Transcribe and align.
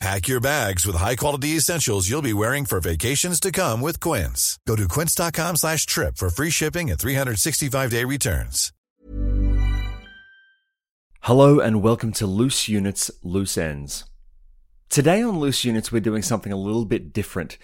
Pack 0.00 0.28
your 0.28 0.40
bags 0.40 0.86
with 0.86 0.96
high-quality 0.96 1.56
essentials 1.56 2.08
you'll 2.08 2.22
be 2.22 2.32
wearing 2.32 2.64
for 2.64 2.80
vacations 2.80 3.38
to 3.38 3.52
come 3.52 3.82
with 3.82 4.00
Quince. 4.00 4.58
Go 4.66 4.74
to 4.74 4.88
quince.com 4.88 5.56
slash 5.56 5.84
trip 5.84 6.16
for 6.16 6.30
free 6.30 6.48
shipping 6.48 6.90
and 6.90 6.98
365-day 6.98 8.04
returns. 8.04 8.72
Hello 11.20 11.60
and 11.60 11.82
welcome 11.82 12.12
to 12.12 12.26
Loose 12.26 12.66
Units, 12.66 13.10
Loose 13.22 13.58
Ends. 13.58 14.04
Today 14.88 15.20
on 15.22 15.38
Loose 15.38 15.66
Units, 15.66 15.92
we're 15.92 16.00
doing 16.00 16.22
something 16.22 16.50
a 16.50 16.56
little 16.56 16.86
bit 16.86 17.12
different. 17.12 17.58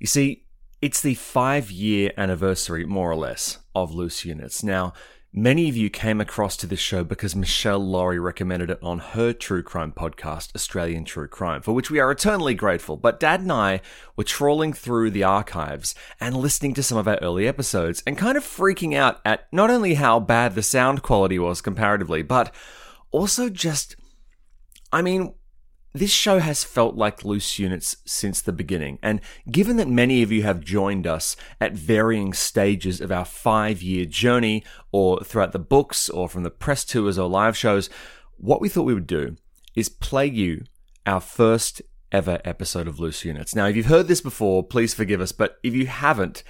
You 0.00 0.08
see, 0.08 0.44
it's 0.82 1.00
the 1.00 1.14
five 1.14 1.70
year 1.70 2.10
anniversary, 2.16 2.84
more 2.84 3.12
or 3.12 3.16
less, 3.16 3.58
of 3.76 3.94
Loose 3.94 4.24
Units. 4.24 4.64
Now, 4.64 4.92
many 5.36 5.68
of 5.68 5.76
you 5.76 5.90
came 5.90 6.18
across 6.18 6.56
to 6.56 6.66
this 6.66 6.80
show 6.80 7.04
because 7.04 7.34
Meshel 7.34 7.86
Laurie 7.86 8.18
recommended 8.18 8.70
it 8.70 8.78
on 8.82 8.98
her 8.98 9.34
true 9.34 9.62
crime 9.62 9.92
podcast, 9.92 10.54
Australian 10.54 11.04
True 11.04 11.28
Crime, 11.28 11.60
for 11.60 11.74
which 11.74 11.90
we 11.90 12.00
are 12.00 12.10
eternally 12.10 12.54
grateful. 12.54 12.96
But 12.96 13.20
Dad 13.20 13.40
and 13.40 13.52
I 13.52 13.82
were 14.16 14.24
trawling 14.24 14.72
through 14.72 15.10
the 15.10 15.24
archives 15.24 15.94
and 16.18 16.34
listening 16.34 16.72
to 16.74 16.82
some 16.82 16.96
of 16.96 17.06
our 17.06 17.18
early 17.20 17.46
episodes 17.46 18.02
and 18.06 18.16
kind 18.16 18.38
of 18.38 18.44
freaking 18.44 18.96
out 18.96 19.20
at 19.26 19.46
not 19.52 19.70
only 19.70 19.94
how 19.94 20.18
bad 20.18 20.54
the 20.54 20.62
sound 20.62 21.02
quality 21.02 21.38
was 21.38 21.60
comparatively, 21.60 22.22
but 22.22 22.52
also 23.10 23.50
just, 23.50 23.94
I 24.90 25.02
mean, 25.02 25.34
this 25.98 26.10
show 26.10 26.38
has 26.38 26.64
felt 26.64 26.94
like 26.94 27.24
loose 27.24 27.58
units 27.58 27.96
since 28.04 28.40
the 28.40 28.52
beginning, 28.52 28.98
and 29.02 29.20
given 29.50 29.76
that 29.76 29.88
many 29.88 30.22
of 30.22 30.32
you 30.32 30.42
have 30.42 30.60
joined 30.60 31.06
us 31.06 31.36
at 31.60 31.72
varying 31.72 32.32
stages 32.32 33.00
of 33.00 33.12
our 33.12 33.24
five 33.24 33.82
year 33.82 34.04
journey, 34.04 34.64
or 34.92 35.20
throughout 35.20 35.52
the 35.52 35.58
books, 35.58 36.08
or 36.08 36.28
from 36.28 36.42
the 36.42 36.50
press 36.50 36.84
tours 36.84 37.18
or 37.18 37.28
live 37.28 37.56
shows, 37.56 37.90
what 38.36 38.60
we 38.60 38.68
thought 38.68 38.82
we 38.82 38.94
would 38.94 39.06
do 39.06 39.36
is 39.74 39.88
play 39.88 40.26
you 40.26 40.64
our 41.04 41.20
first 41.20 41.82
ever 42.12 42.40
episode 42.44 42.88
of 42.88 42.98
Loose 42.98 43.24
Units. 43.24 43.54
Now, 43.54 43.66
if 43.66 43.76
you've 43.76 43.86
heard 43.86 44.08
this 44.08 44.20
before, 44.20 44.62
please 44.62 44.94
forgive 44.94 45.20
us, 45.20 45.32
but 45.32 45.58
if 45.62 45.74
you 45.74 45.86
haven't, 45.86 46.42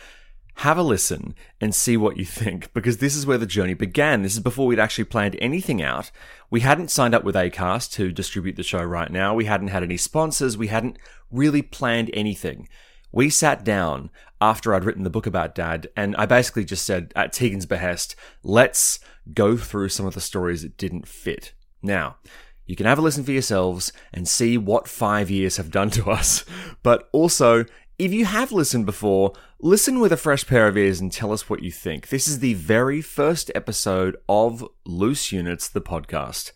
have 0.61 0.79
a 0.79 0.83
listen 0.83 1.35
and 1.61 1.75
see 1.75 1.99
what 1.99 2.17
you 2.17 2.25
think 2.25 2.73
because 2.73 2.97
this 2.97 3.15
is 3.15 3.27
where 3.27 3.37
the 3.37 3.47
journey 3.47 3.75
began. 3.75 4.23
This 4.23 4.33
is 4.33 4.41
before 4.41 4.67
we'd 4.67 4.79
actually 4.79 5.05
planned 5.05 5.37
anything 5.39 5.83
out. 5.83 6.11
We 6.51 6.61
hadn't 6.61 6.91
signed 6.91 7.15
up 7.15 7.25
with 7.25 7.35
Acast 7.35 7.93
to 7.93 8.11
distribute 8.11 8.57
the 8.57 8.63
show 8.63 8.83
right 8.83 9.11
now. 9.11 9.35
We 9.35 9.45
hadn't 9.45 9.69
had 9.69 9.83
any 9.83 9.99
sponsors. 9.99 10.57
We 10.57 10.69
hadn't 10.69 10.99
really 11.31 11.61
planned 11.61 12.11
anything. 12.15 12.69
We 13.13 13.29
sat 13.29 13.65
down 13.65 14.11
after 14.41 14.75
I'd 14.75 14.85
written 14.85 15.05
the 15.05 15.11
book 15.11 15.27
about 15.27 15.55
dad 15.55 15.89
and 15.95 16.17
I 16.17 16.25
basically 16.25 16.65
just 16.65 16.87
said 16.87 17.13
at 17.15 17.35
Tegan's 17.35 17.67
behest, 17.67 18.17
let's 18.43 18.99
go 19.35 19.59
through 19.59 19.91
some 19.91 20.07
of 20.07 20.15
the 20.15 20.23
stories 20.23 20.63
that 20.63 20.79
didn't 20.79 21.07
fit. 21.07 21.53
Now, 21.83 22.17
you 22.65 22.77
can 22.77 22.87
have 22.87 22.99
a 22.99 23.03
listen 23.03 23.25
for 23.25 23.33
yourselves 23.33 23.93
and 24.13 24.27
see 24.27 24.57
what 24.57 24.89
five 24.89 25.31
years 25.31 25.59
have 25.59 25.71
done 25.71 25.91
to 25.91 26.11
us. 26.11 26.45
But 26.83 27.09
also, 27.13 27.65
if 27.99 28.13
you 28.13 28.27
have 28.27 28.53
listened 28.53 28.85
before, 28.85 29.33
listen 29.59 30.01
with 30.01 30.13
a 30.13 30.19
fresh 30.19 30.47
pair 30.47 30.69
of 30.69 30.77
ears 30.77 31.01
and 31.01 31.11
tell 31.11 31.33
us 31.33 31.49
what 31.49 31.63
you 31.63 31.71
think. 31.71 32.09
This 32.09 32.29
is 32.29 32.41
the 32.41 32.55
very 32.55 33.01
first 33.01 33.51
episode 33.55 34.17
of 34.29 34.67
Loose 34.85 35.33
Units, 35.33 35.69
the 35.69 35.81
podcast. 35.81 36.53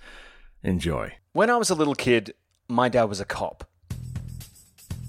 Enjoy. 0.62 1.14
When 1.32 1.48
I 1.48 1.56
was 1.56 1.70
a 1.70 1.74
little 1.74 1.94
kid, 1.94 2.34
my 2.68 2.90
dad 2.90 3.04
was 3.04 3.20
a 3.20 3.24
cop. 3.24 3.64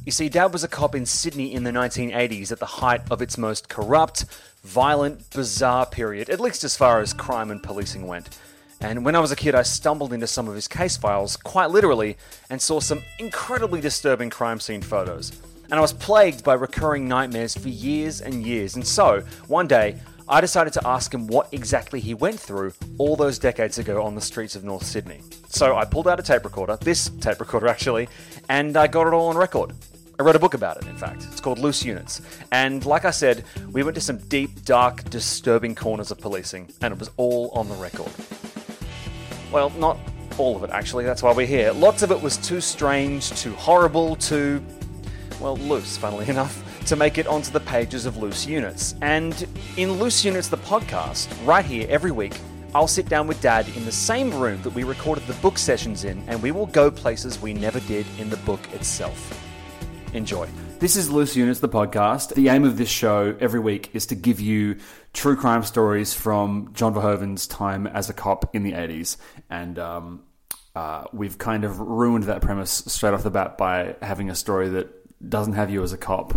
You 0.06 0.12
see, 0.12 0.30
dad 0.30 0.54
was 0.54 0.64
a 0.64 0.70
cop 0.70 0.96
in 0.96 1.06
Sydney 1.06 1.54
in 1.54 1.64
the 1.64 1.72
1980s 1.72 2.52
at 2.52 2.60
the 2.60 2.66
height 2.66 3.02
of 3.12 3.22
its 3.22 3.38
most 3.38 3.68
corrupt, 3.68 4.26
violent, 4.64 5.30
bizarre 5.32 5.86
period, 5.86 6.30
at 6.30 6.40
least 6.40 6.64
as 6.64 6.78
far 6.78 7.02
as 7.02 7.14
crime 7.14 7.52
and 7.52 7.62
policing 7.62 8.08
went. 8.08 8.40
And 8.80 9.04
when 9.04 9.16
I 9.16 9.20
was 9.20 9.32
a 9.32 9.36
kid, 9.36 9.54
I 9.54 9.62
stumbled 9.64 10.14
into 10.14 10.28
some 10.28 10.48
of 10.48 10.56
his 10.56 10.68
case 10.68 10.96
files, 10.96 11.36
quite 11.36 11.70
literally, 11.70 12.18
and 12.50 12.62
saw 12.62 12.80
some 12.80 13.04
incredibly 13.20 13.82
disturbing 13.82 14.30
crime 14.30 14.60
scene 14.62 14.82
photos 14.82 15.32
and 15.72 15.80
I 15.80 15.82
was 15.82 15.94
plagued 15.94 16.44
by 16.44 16.54
recurring 16.54 17.08
nightmares 17.08 17.58
for 17.58 17.70
years 17.70 18.22
and 18.22 18.46
years. 18.46 18.76
And 18.76 18.86
so, 18.86 19.24
one 19.48 19.68
day, 19.68 19.96
I 20.28 20.40
decided 20.42 20.74
to 20.74 20.88
ask 20.88 21.14
him 21.14 21.28
what 21.28 21.48
exactly 21.54 22.00
he 22.00 22.14
went 22.14 22.40
through 22.40 22.74
all 22.98 23.16
those 23.16 23.40
decades 23.40 23.80
ago 23.80 24.04
on 24.04 24.14
the 24.14 24.22
streets 24.22 24.56
of 24.56 24.64
North 24.64 24.86
Sydney. 24.86 25.22
So 25.48 25.76
I 25.76 25.86
pulled 25.86 26.08
out 26.08 26.20
a 26.20 26.24
tape 26.24 26.44
recorder, 26.44 26.78
this 26.80 27.10
tape 27.20 27.40
recorder 27.40 27.68
actually, 27.68 28.08
and 28.48 28.78
I 28.78 28.88
got 28.88 29.08
it 29.08 29.14
all 29.14 29.30
on 29.30 29.38
record. 29.38 29.74
I 30.20 30.24
wrote 30.24 30.36
a 30.36 30.40
book 30.40 30.54
about 30.54 30.78
it, 30.78 30.88
in 30.88 30.96
fact. 30.96 31.26
It's 31.32 31.42
called 31.42 31.58
Loose 31.58 31.84
Units. 31.84 32.22
And 32.52 32.86
like 32.86 33.06
I 33.06 33.12
said, 33.12 33.44
we 33.72 33.82
went 33.82 33.96
to 33.96 34.02
some 34.02 34.18
deep, 34.18 34.64
dark, 34.66 35.10
disturbing 35.10 35.74
corners 35.74 36.12
of 36.12 36.20
policing, 36.20 36.72
and 36.82 36.94
it 36.94 37.00
was 37.00 37.10
all 37.18 37.50
on 37.52 37.68
the 37.68 37.76
record. 37.76 38.12
Well, 39.52 39.70
not 39.72 39.98
all 40.38 40.56
of 40.56 40.64
it, 40.64 40.70
actually, 40.70 41.06
that's 41.06 41.24
why 41.24 41.34
we're 41.34 41.48
here. 41.48 41.72
Lots 41.72 42.04
of 42.04 42.12
it 42.12 42.22
was 42.22 42.38
too 42.38 42.62
strange, 42.62 43.32
too 43.32 43.54
horrible, 43.56 44.16
too 44.16 44.64
well, 45.42 45.58
loose, 45.58 45.98
funnily 45.98 46.30
enough, 46.30 46.64
to 46.86 46.96
make 46.96 47.18
it 47.18 47.28
onto 47.28 47.52
the 47.52 47.60
pages 47.60 48.06
of 48.06 48.18
Loose 48.18 48.46
Units. 48.46 48.96
And 49.02 49.48
in 49.78 49.94
Loose 49.94 50.24
Units, 50.24 50.48
the 50.48 50.58
podcast, 50.58 51.28
right 51.46 51.66
here 51.66 51.88
every 51.90 52.12
week, 52.12 52.38
I'll 52.74 52.88
sit 52.88 53.10
down 53.10 53.28
with 53.28 53.42
Dad 53.42 53.68
in 53.76 53.84
the 53.84 53.92
same 53.92 54.34
room 54.34 54.62
that 54.62 54.74
we 54.74 54.84
recorded 54.84 55.28
the 55.28 55.34
book 55.36 55.58
sessions 55.58 56.06
in, 56.06 56.24
and 56.28 56.42
we 56.42 56.52
will 56.52 56.68
go 56.68 56.90
places 56.90 57.42
we 57.42 57.54
never 57.54 57.82
did 57.82 58.06
in 58.18 58.30
the 58.30 58.38
book 58.38 58.62
itself. 58.74 59.38
Enjoy. 60.14 60.48
This 60.80 60.96
is 60.96 61.12
Loose 61.12 61.36
Units, 61.36 61.60
the 61.60 61.70
podcast. 61.70 62.34
The 62.34 62.50
aim 62.50 62.64
of 62.64 62.78
this 62.78 62.90
show 62.90 63.36
every 63.40 63.60
week 63.60 63.92
is 63.94 64.06
to 64.08 64.16
give 64.16 64.40
you 64.40 64.78
true 65.14 65.36
crime 65.36 65.64
stories 65.64 66.14
from 66.14 66.72
John 66.74 66.94
Verhoeven's 66.94 67.46
time 67.46 67.88
as 67.88 68.10
a 68.10 68.14
cop 68.14 68.56
in 68.56 68.64
the 68.64 68.72
80s. 68.72 69.18
And 69.50 69.78
um, 69.78 70.24
uh, 70.76 71.04
we've 71.14 71.38
kind 71.38 71.66
of 71.66 71.80
ruined 71.80 72.24
that 72.26 72.42
premise 72.42 72.72
straight 72.88 73.14
off 73.14 73.24
the 73.24 73.30
bat 73.30 73.58
by 73.58 73.96
having 74.02 74.30
a 74.30 74.36
story 74.36 74.70
that 74.70 74.88
doesn't 75.28 75.54
have 75.54 75.70
you 75.70 75.84
as 75.84 75.94
a 75.94 75.98
cop, 75.98 76.34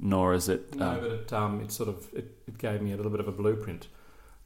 nor 0.00 0.34
is 0.34 0.48
it. 0.48 0.68
Uh, 0.74 0.76
no, 0.76 1.00
but 1.00 1.10
it, 1.10 1.32
um, 1.32 1.60
it 1.60 1.72
sort 1.72 1.88
of 1.88 2.12
it, 2.14 2.38
it 2.46 2.58
gave 2.58 2.82
me 2.82 2.92
a 2.92 2.96
little 2.96 3.10
bit 3.10 3.20
of 3.20 3.28
a 3.28 3.32
blueprint 3.32 3.88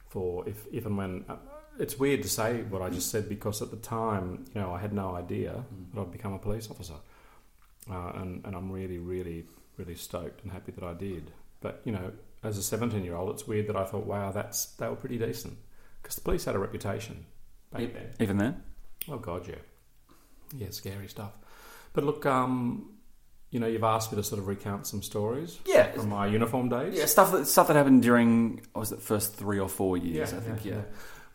for 0.07 0.47
if 0.47 0.65
if 0.71 0.85
and 0.85 0.97
when. 0.97 1.25
Uh, 1.27 1.37
it's 1.79 1.97
weird 1.97 2.21
to 2.21 2.29
say 2.29 2.63
what 2.63 2.81
I 2.81 2.89
just 2.89 3.09
said 3.09 3.29
because 3.29 3.61
at 3.61 3.71
the 3.71 3.77
time, 3.77 4.45
you 4.53 4.61
know, 4.61 4.73
I 4.73 4.79
had 4.79 4.93
no 4.93 5.15
idea 5.15 5.63
that 5.93 6.01
I'd 6.01 6.11
become 6.11 6.33
a 6.33 6.39
police 6.39 6.69
officer, 6.69 6.95
uh, 7.89 8.11
and 8.15 8.45
and 8.45 8.55
I'm 8.55 8.71
really, 8.71 8.97
really, 8.97 9.45
really 9.77 9.95
stoked 9.95 10.43
and 10.43 10.51
happy 10.51 10.71
that 10.73 10.83
I 10.83 10.93
did. 10.93 11.31
But 11.61 11.81
you 11.85 11.91
know, 11.91 12.11
as 12.43 12.57
a 12.57 12.63
17 12.63 13.03
year 13.03 13.15
old, 13.15 13.31
it's 13.31 13.47
weird 13.47 13.67
that 13.67 13.75
I 13.75 13.85
thought, 13.85 14.05
wow, 14.05 14.31
that's 14.31 14.65
they 14.65 14.87
were 14.87 14.95
pretty 14.95 15.17
decent 15.17 15.57
because 16.01 16.15
the 16.15 16.21
police 16.21 16.45
had 16.45 16.55
a 16.55 16.59
reputation 16.59 17.25
back 17.71 17.93
then. 17.93 18.09
Even 18.19 18.37
then? 18.37 18.63
Oh 19.09 19.17
God, 19.17 19.47
yeah, 19.47 19.55
yeah, 20.55 20.67
scary 20.71 21.07
stuff. 21.07 21.31
But 21.93 22.03
look, 22.03 22.25
um, 22.25 22.90
you 23.51 23.59
know, 23.59 23.67
you've 23.67 23.83
asked 23.83 24.11
me 24.11 24.15
to 24.15 24.23
sort 24.23 24.39
of 24.39 24.47
recount 24.47 24.87
some 24.87 25.03
stories. 25.03 25.59
Yeah. 25.65 25.91
From 25.91 26.09
my 26.09 26.25
uniform 26.27 26.69
days. 26.69 26.95
Yeah, 26.97 27.05
stuff 27.05 27.31
that 27.33 27.45
stuff 27.45 27.67
that 27.67 27.75
happened 27.75 28.01
during 28.01 28.61
what 28.73 28.79
was 28.81 28.91
it 28.91 29.01
first 29.01 29.35
three 29.35 29.59
or 29.59 29.69
four 29.69 29.97
years? 29.97 30.31
Yeah, 30.31 30.37
I 30.37 30.41
think. 30.41 30.65
yeah, 30.65 30.71
Yeah. 30.71 30.77
yeah. 30.79 30.83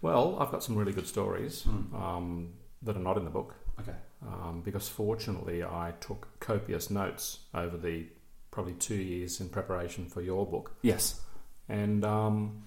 Well, 0.03 0.37
I've 0.41 0.51
got 0.51 0.63
some 0.65 0.77
really 0.77 0.93
good 0.93 1.07
stories 1.07 1.65
um, 1.95 2.53
that 2.83 2.97
are 2.97 3.01
not 3.01 3.17
in 3.17 3.25
the 3.25 3.31
book 3.31 3.55
Okay. 3.81 3.95
um, 4.27 4.63
because 4.65 4.89
fortunately 4.89 5.63
I 5.65 5.93
took 6.01 6.29
copious 6.41 6.91
notes 6.91 7.41
over 7.55 7.77
the 7.77 8.07
probably 8.51 8.75
two 8.75 8.95
years 8.95 9.41
in 9.41 9.49
preparation 9.49 10.07
for 10.07 10.21
your 10.23 10.47
book. 10.47 10.75
Yes. 10.83 11.21
And 11.69 12.05
um, 12.05 12.63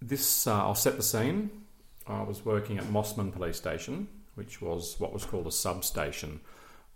this, 0.00 0.46
uh, 0.46 0.54
I'll 0.64 0.74
set 0.74 0.96
the 0.96 1.02
scene. 1.02 1.50
I 2.06 2.22
was 2.22 2.44
working 2.44 2.78
at 2.78 2.84
Mosman 2.84 3.32
Police 3.32 3.56
Station, 3.56 4.08
which 4.34 4.60
was 4.62 4.98
what 4.98 5.12
was 5.12 5.24
called 5.24 5.46
a 5.46 5.52
substation 5.52 6.40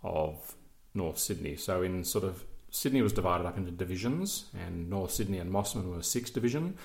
of 0.03 0.55
North 0.95 1.19
Sydney. 1.19 1.55
So 1.55 1.81
in 1.81 2.03
sort 2.03 2.23
of 2.23 2.43
Sydney 2.69 3.01
was 3.01 3.13
divided 3.13 3.45
up 3.45 3.57
into 3.57 3.71
divisions, 3.71 4.45
and 4.53 4.89
North 4.89 5.11
Sydney 5.11 5.37
and 5.37 5.51
Mosman 5.51 5.95
were 5.95 6.03
sixth 6.03 6.33
division. 6.33 6.75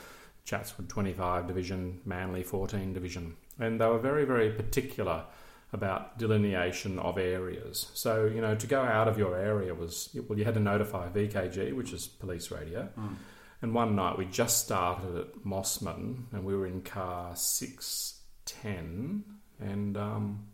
Chatswood 0.45 0.89
25 0.89 1.47
Division, 1.47 2.01
Manly 2.05 2.43
14 2.43 2.93
Division. 2.93 3.37
And 3.59 3.81
they 3.81 3.87
were 3.87 3.99
very, 3.99 4.25
very 4.25 4.51
particular 4.51 5.25
about 5.73 6.19
delineation 6.19 6.99
of 6.99 7.19
areas. 7.19 7.91
So, 7.95 8.27
you 8.27 8.41
know, 8.41 8.55
to 8.57 8.67
go 8.67 8.81
out 8.81 9.07
of 9.07 9.19
your 9.19 9.37
area 9.37 9.75
was, 9.75 10.09
well, 10.29 10.39
you 10.39 10.45
had 10.45 10.55
to 10.55 10.61
notify 10.61 11.09
VKG, 11.09 11.75
which 11.75 11.93
is 11.93 12.09
police 12.09 12.51
radio. 12.51 12.89
Mm. 12.99 13.17
And 13.63 13.75
one 13.75 13.95
night 13.95 14.19
we 14.19 14.25
just 14.27 14.65
started 14.65 15.17
at 15.17 15.45
Mosman 15.45 16.25
and 16.33 16.45
we 16.45 16.57
were 16.57 16.67
in 16.67 16.81
car 16.81 17.37
610 17.37 19.25
and 19.61 19.97
um, 19.97 20.49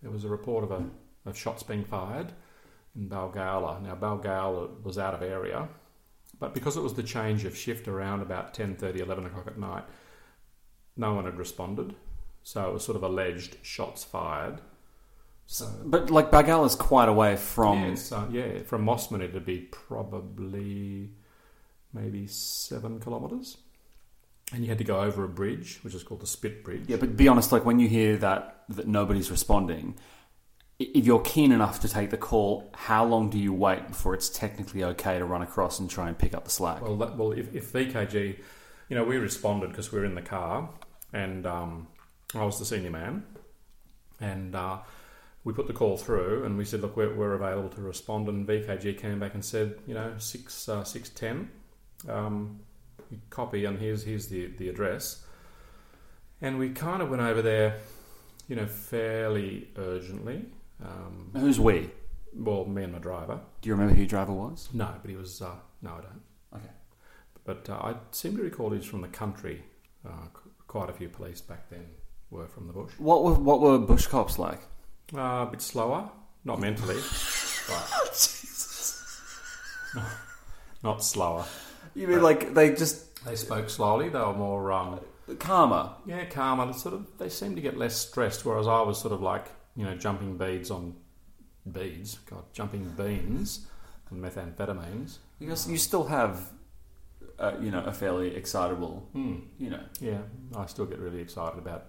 there 0.00 0.10
was 0.10 0.24
a 0.24 0.28
report 0.28 0.64
of, 0.64 0.72
a, 0.72 0.84
of 1.26 1.36
shots 1.36 1.62
being 1.62 1.84
fired 1.84 2.32
in 2.96 3.08
Balgowlah. 3.08 3.82
Now, 3.82 3.94
Balgowlah 3.94 4.82
was 4.82 4.98
out 4.98 5.14
of 5.14 5.22
area, 5.22 5.68
but 6.38 6.54
because 6.54 6.76
it 6.76 6.82
was 6.82 6.94
the 6.94 7.02
change 7.02 7.44
of 7.44 7.56
shift 7.56 7.88
around 7.88 8.20
about 8.22 8.54
10.30, 8.54 9.00
11 9.00 9.26
o'clock 9.26 9.46
at 9.46 9.58
night, 9.58 9.84
no 10.96 11.14
one 11.14 11.24
had 11.24 11.38
responded. 11.38 11.94
So 12.42 12.68
it 12.68 12.72
was 12.72 12.84
sort 12.84 12.96
of 12.96 13.02
alleged 13.02 13.56
shots 13.62 14.04
fired. 14.04 14.60
So, 15.46 15.66
But 15.84 16.10
like 16.10 16.30
Bagal 16.30 16.66
is 16.66 16.74
quite 16.74 17.08
away 17.08 17.36
from. 17.36 17.82
yeah, 17.82 17.94
so, 17.94 18.28
yeah, 18.32 18.62
from 18.62 18.84
Mosman 18.84 19.22
it'd 19.22 19.44
be 19.44 19.68
probably 19.70 21.10
maybe 21.92 22.26
seven 22.26 23.00
kilometres. 23.00 23.58
And 24.52 24.62
you 24.62 24.68
had 24.68 24.78
to 24.78 24.84
go 24.84 25.00
over 25.00 25.24
a 25.24 25.28
bridge, 25.28 25.78
which 25.82 25.94
is 25.94 26.02
called 26.02 26.20
the 26.20 26.26
Spit 26.26 26.62
Bridge. 26.62 26.84
Yeah, 26.86 26.96
but 26.96 27.16
be 27.16 27.26
honest, 27.28 27.52
like 27.52 27.64
when 27.64 27.78
you 27.78 27.88
hear 27.88 28.16
that 28.18 28.64
that 28.68 28.86
nobody's 28.86 29.30
responding, 29.30 29.94
if 30.78 31.04
you're 31.06 31.20
keen 31.20 31.52
enough 31.52 31.80
to 31.80 31.88
take 31.88 32.10
the 32.10 32.16
call, 32.16 32.70
how 32.74 33.04
long 33.04 33.30
do 33.30 33.38
you 33.38 33.52
wait 33.52 33.88
before 33.88 34.14
it's 34.14 34.28
technically 34.28 34.82
okay 34.84 35.18
to 35.18 35.24
run 35.24 35.42
across 35.42 35.78
and 35.78 35.88
try 35.88 36.08
and 36.08 36.18
pick 36.18 36.34
up 36.34 36.44
the 36.44 36.50
slack? 36.50 36.82
Well, 36.82 36.96
that, 36.96 37.16
well, 37.16 37.32
if, 37.32 37.54
if 37.54 37.72
VKG, 37.72 38.38
you 38.88 38.96
know, 38.96 39.04
we 39.04 39.16
responded 39.16 39.68
because 39.68 39.92
we 39.92 40.00
were 40.00 40.04
in 40.04 40.14
the 40.14 40.22
car, 40.22 40.70
and 41.12 41.46
um, 41.46 41.88
I 42.34 42.44
was 42.44 42.58
the 42.58 42.64
senior 42.64 42.90
man, 42.90 43.24
and 44.20 44.54
uh, 44.54 44.78
we 45.44 45.52
put 45.52 45.66
the 45.66 45.72
call 45.72 45.96
through, 45.96 46.44
and 46.44 46.56
we 46.56 46.64
said, 46.64 46.80
look, 46.80 46.96
we're, 46.96 47.14
we're 47.14 47.34
available 47.34 47.68
to 47.70 47.80
respond, 47.80 48.28
and 48.28 48.46
VKG 48.46 48.98
came 48.98 49.20
back 49.20 49.34
and 49.34 49.44
said, 49.44 49.78
you 49.86 49.94
know, 49.94 50.14
six 50.18 50.68
uh, 50.68 50.84
six 50.84 51.10
ten, 51.10 51.50
um, 52.08 52.60
copy, 53.30 53.64
and 53.64 53.78
here's 53.78 54.04
here's 54.04 54.28
the 54.28 54.46
the 54.56 54.68
address, 54.68 55.24
and 56.40 56.58
we 56.58 56.70
kind 56.70 57.02
of 57.02 57.10
went 57.10 57.22
over 57.22 57.42
there, 57.42 57.78
you 58.48 58.56
know, 58.56 58.66
fairly 58.66 59.68
urgently. 59.76 60.46
Um, 60.84 61.30
Who's 61.40 61.58
we? 61.60 61.90
well, 62.34 62.64
me 62.64 62.82
and 62.84 62.92
my 62.92 62.98
driver. 62.98 63.40
Do 63.60 63.68
you 63.68 63.74
remember 63.74 63.94
who 63.94 64.00
your 64.00 64.08
driver 64.08 64.32
was? 64.32 64.68
No, 64.72 64.88
but 65.00 65.10
he 65.10 65.16
was. 65.16 65.40
Uh, 65.42 65.54
no, 65.82 65.90
I 65.90 66.00
don't. 66.00 66.22
Okay. 66.56 66.72
But 67.44 67.68
uh, 67.70 67.74
I 67.74 67.94
seem 68.10 68.36
to 68.36 68.42
recall 68.42 68.70
he's 68.70 68.84
from 68.84 69.00
the 69.02 69.08
country. 69.08 69.62
Uh, 70.06 70.26
qu- 70.32 70.50
quite 70.66 70.90
a 70.90 70.92
few 70.92 71.08
police 71.08 71.40
back 71.40 71.68
then 71.70 71.86
were 72.30 72.46
from 72.48 72.66
the 72.66 72.72
bush. 72.72 72.92
What 72.98 73.22
were 73.24 73.34
what 73.34 73.60
were 73.60 73.78
bush 73.78 74.06
cops 74.06 74.38
like? 74.38 74.60
Uh, 75.14 75.44
a 75.46 75.48
bit 75.50 75.60
slower, 75.60 76.08
not 76.44 76.58
mentally, 76.60 76.96
but 77.68 78.28
No, 79.94 80.02
not 80.82 81.04
slower. 81.04 81.44
You 81.94 82.08
mean 82.08 82.22
like 82.22 82.54
they 82.54 82.74
just 82.74 83.22
They 83.26 83.36
spoke 83.36 83.68
slowly. 83.68 84.08
They 84.08 84.18
were 84.18 84.32
more, 84.32 84.72
um, 84.72 85.00
calmer? 85.38 85.90
yeah, 86.06 86.24
calmer. 86.24 86.72
Sort 86.72 86.94
of, 86.94 87.06
they 87.18 87.28
seemed 87.28 87.56
to 87.56 87.62
get 87.62 87.76
less 87.76 87.94
stressed. 87.96 88.44
Whereas 88.46 88.66
I 88.66 88.80
was 88.80 88.98
sort 88.98 89.12
of 89.12 89.20
like, 89.20 89.46
you 89.76 89.84
know, 89.84 89.94
jumping 89.96 90.36
beads 90.36 90.70
on 90.70 90.94
beads. 91.70 92.18
God, 92.30 92.44
jumping 92.52 92.88
beans 92.96 93.66
on 94.10 94.18
methamphetamines. 94.20 95.18
Because 95.38 95.68
you 95.68 95.78
still 95.78 96.04
have, 96.04 96.50
uh, 97.38 97.52
you 97.60 97.70
know, 97.70 97.82
a 97.84 97.92
fairly 97.92 98.34
excitable, 98.36 99.08
Hmm. 99.12 99.36
you 99.58 99.70
know. 99.70 99.80
Yeah, 100.00 100.18
I 100.56 100.66
still 100.66 100.86
get 100.86 100.98
really 100.98 101.20
excited 101.20 101.58
about 101.58 101.86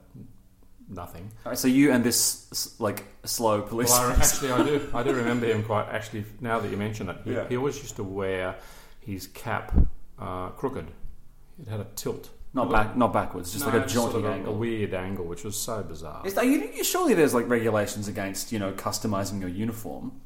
nothing. 0.90 1.32
All 1.46 1.52
right, 1.52 1.58
so 1.58 1.68
you 1.68 1.92
and 1.92 2.04
this 2.04 2.48
s- 2.52 2.76
like 2.80 3.06
slow 3.26 3.62
police. 3.62 3.90
Well, 3.90 4.12
I, 4.12 4.16
actually, 4.16 4.52
I 4.52 4.64
do. 4.64 4.90
I 4.94 5.04
do 5.04 5.14
remember 5.14 5.46
him 5.48 5.64
quite. 5.64 5.88
Actually, 5.90 6.26
now 6.42 6.60
that 6.60 6.70
you 6.72 6.78
mention 6.78 7.10
it, 7.10 7.18
he, 7.24 7.34
Yeah. 7.34 7.48
he 7.48 7.58
always 7.58 7.78
used 7.80 7.96
to 7.98 8.04
wear 8.04 8.56
his 9.00 9.28
cap 9.28 9.74
uh, 10.20 10.50
crooked. 10.50 10.88
It 11.62 11.68
had 11.68 11.80
a 11.80 11.88
tilt, 11.96 12.30
not 12.54 12.70
back, 12.72 12.96
not 12.96 13.12
backwards, 13.14 13.52
just 13.52 13.66
No, 13.66 13.72
like 13.72 13.82
a 13.82 13.84
just 13.84 13.96
sort 13.96 14.12
jaunty 14.14 14.26
of 14.28 14.32
a, 14.32 14.36
angle. 14.36 14.54
a 14.54 14.58
weird 14.58 14.94
angle, 14.94 15.26
which 15.26 15.44
was 15.44 15.60
so 15.60 15.82
bizarre. 15.84 16.22
Is 16.26 16.36
that, 16.36 16.46
you, 16.46 16.70
you, 16.76 16.84
surely 16.84 17.14
there's 17.14 17.34
like 17.34 17.50
regulations 17.50 18.08
against 18.08 18.52
you 18.52 18.60
know 18.60 18.72
customizing 18.74 19.40
your 19.40 19.50
uniform. 19.50 20.22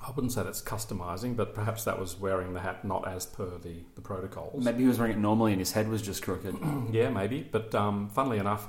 I 0.00 0.12
wouldn't 0.12 0.32
say 0.32 0.42
that's 0.42 0.62
customizing, 0.62 1.36
but 1.36 1.54
perhaps 1.54 1.84
that 1.84 1.98
was 1.98 2.18
wearing 2.18 2.54
the 2.54 2.60
hat 2.60 2.84
not 2.84 3.06
as 3.06 3.26
per 3.26 3.58
the, 3.58 3.80
the 3.94 4.00
protocols. 4.00 4.64
Maybe 4.64 4.82
he 4.82 4.88
was 4.88 4.98
wearing 4.98 5.14
it 5.16 5.18
normally 5.18 5.52
and 5.52 5.60
his 5.60 5.72
head 5.72 5.88
was 5.88 6.00
just 6.02 6.22
crooked. 6.22 6.56
Yeah, 6.92 7.10
maybe. 7.10 7.46
But 7.50 7.74
um, 7.74 8.08
funnily 8.08 8.38
enough, 8.38 8.68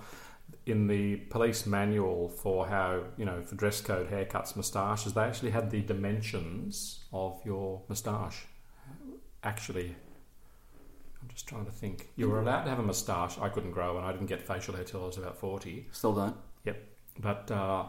in 0.66 0.88
the 0.88 1.18
police 1.30 1.66
manual 1.66 2.30
for 2.30 2.68
how, 2.68 3.04
you 3.16 3.26
know, 3.26 3.42
for 3.44 3.56
dress 3.56 3.80
code, 3.80 4.10
haircuts, 4.12 4.56
moustaches, 4.56 5.14
they 5.14 5.22
actually 5.22 5.52
had 5.52 5.70
the 5.72 5.82
dimensions 5.82 7.06
of 7.14 7.40
your 7.46 7.84
moustache. 7.88 8.46
Actually, 9.44 9.96
just 11.40 11.48
trying 11.48 11.66
to 11.66 11.72
think. 11.72 12.10
You 12.18 12.30
were 12.30 12.42
allowed 12.42 12.64
to 12.64 12.70
have 12.70 12.80
a 12.80 12.84
moustache. 12.84 13.38
I 13.40 13.48
couldn't 13.48 13.72
grow, 13.72 13.96
and 13.96 14.06
I 14.06 14.12
didn't 14.12 14.28
get 14.28 14.42
facial 14.42 14.76
hair 14.76 14.84
till 14.84 15.04
I 15.04 15.08
was 15.08 15.18
about 15.18 15.38
40. 15.38 15.88
Still 15.94 16.14
don't. 16.14 16.36
Yep. 16.66 16.84
But 17.18 17.50
uh, 17.50 17.86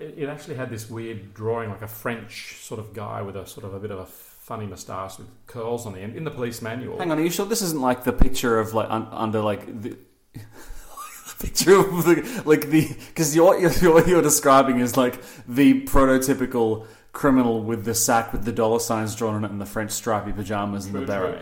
it 0.00 0.14
it 0.18 0.28
actually 0.28 0.56
had 0.56 0.70
this 0.70 0.90
weird 0.90 1.34
drawing, 1.34 1.70
like 1.70 1.82
a 1.82 1.88
French 1.88 2.56
sort 2.56 2.80
of 2.80 2.92
guy 2.92 3.22
with 3.22 3.36
a 3.36 3.46
sort 3.46 3.64
of 3.64 3.74
a 3.74 3.78
bit 3.78 3.92
of 3.92 4.00
a 4.00 4.06
funny 4.06 4.66
moustache 4.66 5.18
with 5.18 5.28
curls 5.46 5.86
on 5.86 5.92
the 5.92 6.00
end 6.00 6.16
in 6.16 6.24
the 6.24 6.32
police 6.32 6.60
manual. 6.60 6.98
Hang 6.98 7.12
on, 7.12 7.18
are 7.18 7.22
you 7.22 7.30
sure 7.30 7.46
this 7.46 7.62
isn't 7.62 7.80
like 7.80 8.02
the 8.02 8.12
picture 8.12 8.58
of 8.58 8.74
like 8.74 8.90
un- 8.90 9.06
under 9.12 9.40
like 9.40 9.64
the, 9.80 9.96
picture 11.38 11.76
of 11.76 12.04
the 12.04 12.42
like 12.44 12.70
the 12.70 12.88
because 13.06 13.38
what 13.38 13.60
you're, 13.60 14.08
you're 14.08 14.22
describing 14.22 14.80
is 14.80 14.96
like 14.96 15.22
the 15.46 15.84
prototypical 15.84 16.88
criminal 17.12 17.62
with 17.62 17.84
the 17.84 17.94
sack 17.94 18.32
with 18.32 18.44
the 18.44 18.52
dollar 18.52 18.80
signs 18.80 19.14
drawn 19.14 19.34
on 19.34 19.44
it 19.44 19.50
and 19.52 19.60
the 19.60 19.66
French 19.66 19.92
stripy 19.92 20.32
pajamas 20.32 20.86
and 20.86 20.94
the 20.94 21.06
true. 21.06 21.38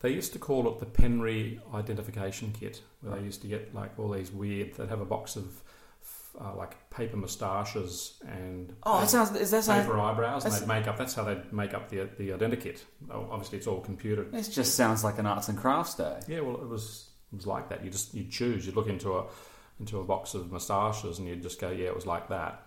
They 0.00 0.10
used 0.10 0.32
to 0.32 0.38
call 0.38 0.66
it 0.68 0.78
the 0.80 0.86
Penry 0.86 1.60
identification 1.74 2.52
kit, 2.58 2.80
where 3.02 3.16
they 3.18 3.24
used 3.24 3.42
to 3.42 3.48
get 3.48 3.74
like 3.74 3.98
all 3.98 4.10
these 4.10 4.30
weird. 4.32 4.74
They'd 4.74 4.88
have 4.88 5.00
a 5.00 5.04
box 5.04 5.36
of 5.36 5.62
uh, 6.40 6.54
like 6.56 6.88
paper 6.90 7.16
moustaches 7.16 8.18
and 8.26 8.74
Oh, 8.84 9.00
that 9.00 9.10
sounds 9.10 9.34
is 9.36 9.50
that 9.50 9.64
sound, 9.64 9.82
paper 9.82 9.98
eyebrows, 9.98 10.44
and 10.44 10.52
that's- 10.52 10.66
they'd 10.66 10.74
make 10.74 10.86
up. 10.86 10.96
That's 10.96 11.14
how 11.14 11.24
they'd 11.24 11.52
make 11.52 11.74
up 11.74 11.88
the 11.90 12.08
the 12.18 12.30
identikit. 12.30 12.80
Obviously, 13.10 13.58
it's 13.58 13.66
all 13.66 13.80
computer. 13.80 14.24
this 14.24 14.48
just 14.48 14.74
sounds 14.74 15.04
like 15.04 15.18
an 15.18 15.26
arts 15.26 15.48
and 15.48 15.58
crafts 15.58 15.94
day. 15.96 16.20
Yeah, 16.28 16.40
well, 16.40 16.56
it 16.56 16.68
was 16.68 17.10
it 17.32 17.36
was 17.36 17.46
like 17.46 17.68
that. 17.68 17.84
You 17.84 17.90
just 17.90 18.14
you 18.14 18.24
choose. 18.24 18.64
You'd 18.66 18.76
look 18.76 18.88
into 18.88 19.14
a 19.16 19.26
into 19.80 19.98
a 19.98 20.04
box 20.04 20.34
of 20.34 20.50
moustaches, 20.52 21.18
and 21.18 21.26
you'd 21.28 21.42
just 21.42 21.60
go, 21.60 21.70
yeah, 21.70 21.86
it 21.86 21.94
was 21.94 22.06
like 22.06 22.28
that. 22.28 22.66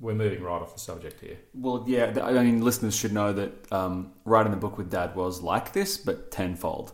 We're 0.00 0.14
moving 0.14 0.42
right 0.42 0.62
off 0.62 0.72
the 0.74 0.80
subject 0.80 1.20
here. 1.20 1.36
Well, 1.54 1.84
yeah, 1.86 2.12
I 2.22 2.42
mean, 2.42 2.62
listeners 2.62 2.96
should 2.96 3.12
know 3.12 3.32
that 3.34 3.70
um, 3.72 4.12
writing 4.24 4.50
the 4.50 4.56
book 4.58 4.78
with 4.78 4.90
Dad 4.90 5.14
was 5.14 5.42
like 5.42 5.72
this, 5.74 5.98
but 5.98 6.30
tenfold. 6.30 6.92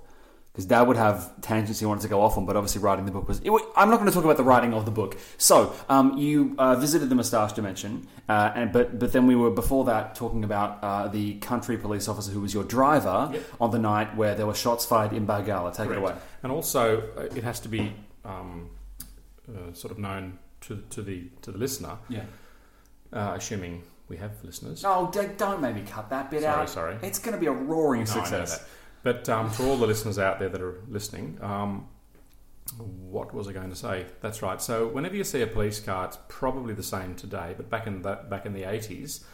Because 0.53 0.65
Dad 0.67 0.89
would 0.89 0.97
have 0.97 1.39
tangents 1.43 1.81
he 1.81 1.87
wanted 1.87 2.01
to 2.01 2.09
go 2.09 2.23
off 2.23 2.39
on, 2.39 2.47
but 2.47 2.57
obviously 2.57 2.81
writing 2.81 3.05
the 3.05 3.13
book 3.13 3.29
was. 3.29 3.41
It, 3.41 3.51
I'm 3.77 3.91
not 3.91 3.97
going 3.99 4.07
to 4.09 4.15
talk 4.15 4.25
about 4.25 4.39
the 4.39 4.43
writing 4.43 4.73
of 4.73 4.87
the 4.87 4.91
book. 4.91 5.19
So, 5.37 5.75
um, 5.91 6.17
you 6.17 6.55
uh, 6.59 6.77
visited 6.77 7.11
the 7.11 7.15
moustache 7.15 7.53
dimension, 7.53 8.09
uh, 8.27 8.53
and 8.55 8.73
but 8.73 8.99
but 8.99 9.13
then 9.13 9.27
we 9.27 9.37
were 9.37 9.51
before 9.51 9.85
that 9.85 10.15
talking 10.15 10.45
about 10.45 10.79
uh, 10.83 11.09
the 11.09 11.35
country 11.41 11.77
police 11.77 12.09
officer 12.09 12.33
who 12.33 12.41
was 12.41 12.55
your 12.55 12.65
driver 12.65 13.29
Yep. 13.35 13.43
on 13.61 13.71
the 13.71 13.79
night 13.79 14.17
where 14.17 14.35
there 14.35 14.47
were 14.47 14.55
shots 14.55 14.87
fired 14.87 15.13
in 15.13 15.27
Balgowlah. 15.27 15.77
Take 15.77 15.91
it 15.91 15.99
away. 15.99 16.15
And 16.43 16.51
also, 16.51 17.03
uh, 17.19 17.21
it 17.37 17.45
has 17.45 17.61
to 17.61 17.69
be 17.69 17.93
um, 18.25 18.71
uh, 19.47 19.75
sort 19.75 19.93
of 19.93 19.99
known 19.99 20.39
to 20.63 20.83
to 20.89 21.03
the 21.03 21.29
to 21.43 21.53
the 21.53 21.59
listener, 21.59 21.99
Yeah. 22.09 22.25
Uh, 23.13 23.35
assuming 23.37 23.83
we 24.09 24.17
have 24.19 24.33
listeners. 24.45 24.85
Oh, 24.85 25.11
d- 25.13 25.21
don't 25.37 25.61
maybe 25.61 25.81
cut 25.83 26.11
that 26.11 26.31
bit 26.31 26.43
Sorry, 26.43 26.63
out. 26.63 26.69
sorry. 26.71 26.97
It's 27.03 27.19
going 27.19 27.35
to 27.35 27.41
be 27.41 27.47
a 27.47 27.53
roaring 27.53 28.05
No, 28.05 28.11
I 28.13 28.15
know 28.15 28.21
success. 28.23 28.59
that. 28.59 28.69
But 29.03 29.29
um, 29.29 29.51
to 29.53 29.65
all 29.69 29.77
the 29.77 29.87
listeners 29.87 30.19
out 30.19 30.39
there 30.39 30.49
that 30.49 30.61
are 30.61 30.81
listening, 30.89 31.39
um, 31.41 31.87
what 32.79 33.33
was 33.33 33.47
I 33.49 33.53
going 33.53 33.71
to 33.71 33.77
say? 33.77 34.07
That's 34.21 34.43
right. 34.43 34.61
So 34.61 34.89
whenever 34.89 35.15
you 35.15 35.25
see 35.25 35.43
a 35.43 35.47
police 35.47 35.79
car, 35.81 36.07
it's 36.07 36.19
probably 36.29 36.75
the 36.75 36.83
same 36.83 37.15
today, 37.15 37.55
but 37.57 37.71
back 37.71 37.87
in 37.87 38.03
the, 38.03 38.19
back 38.29 38.47
in 38.47 38.53
the 38.53 38.65
eighties, 38.65 39.25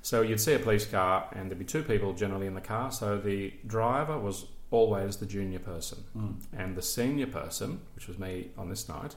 so 0.00 0.22
you'd 0.22 0.40
see 0.40 0.54
a 0.54 0.58
police 0.58 0.86
car 0.86 1.28
and 1.34 1.50
there'd 1.50 1.58
be 1.58 1.64
two 1.66 1.82
people 1.82 2.14
generally 2.14 2.46
in 2.46 2.54
the 2.54 2.60
car. 2.62 2.90
So 2.90 3.18
the 3.18 3.52
driver 3.66 4.18
was 4.18 4.46
always 4.70 5.16
the 5.16 5.26
junior 5.26 5.58
person, 5.58 6.38
and 6.56 6.76
the 6.76 6.82
senior 6.82 7.26
person, 7.26 7.80
which 7.94 8.06
was 8.08 8.18
me 8.18 8.50
on 8.56 8.68
this 8.70 8.88
night, 8.88 9.14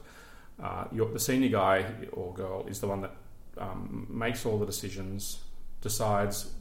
uh, 0.62 0.84
your, 0.92 1.10
the 1.10 1.20
senior 1.20 1.48
guy 1.48 1.86
or 2.12 2.32
girl 2.34 2.66
is 2.66 2.80
the 2.80 2.86
one 2.88 3.00
that 3.02 3.14
um, 3.58 4.06
makes 4.08 4.46
all 4.46 4.58
the 4.58 4.66
decisions, 4.66 5.40
decides 5.80 6.52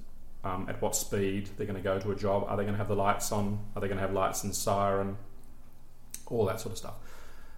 um, 0.44 0.66
at 0.70 0.82
what 0.82 0.96
speed 0.96 1.50
they're 1.58 1.68
going 1.68 1.82
to 1.82 1.84
go 1.84 2.00
to 2.00 2.12
a 2.12 2.16
job. 2.16 2.46
Are 2.48 2.58
they 2.58 2.64
going 2.64 2.74
to 2.74 2.78
have 2.78 2.88
the 2.88 2.96
lights 2.96 3.32
on? 3.32 3.60
Are 3.76 3.82
they 3.82 3.88
going 3.88 3.98
to 3.98 4.06
have 4.06 4.14
lights 4.14 4.44
and 4.44 4.56
siren? 4.56 5.18
All 6.28 6.46
that 6.46 6.60
sort 6.60 6.72
of 6.74 6.78
stuff. 6.78 6.96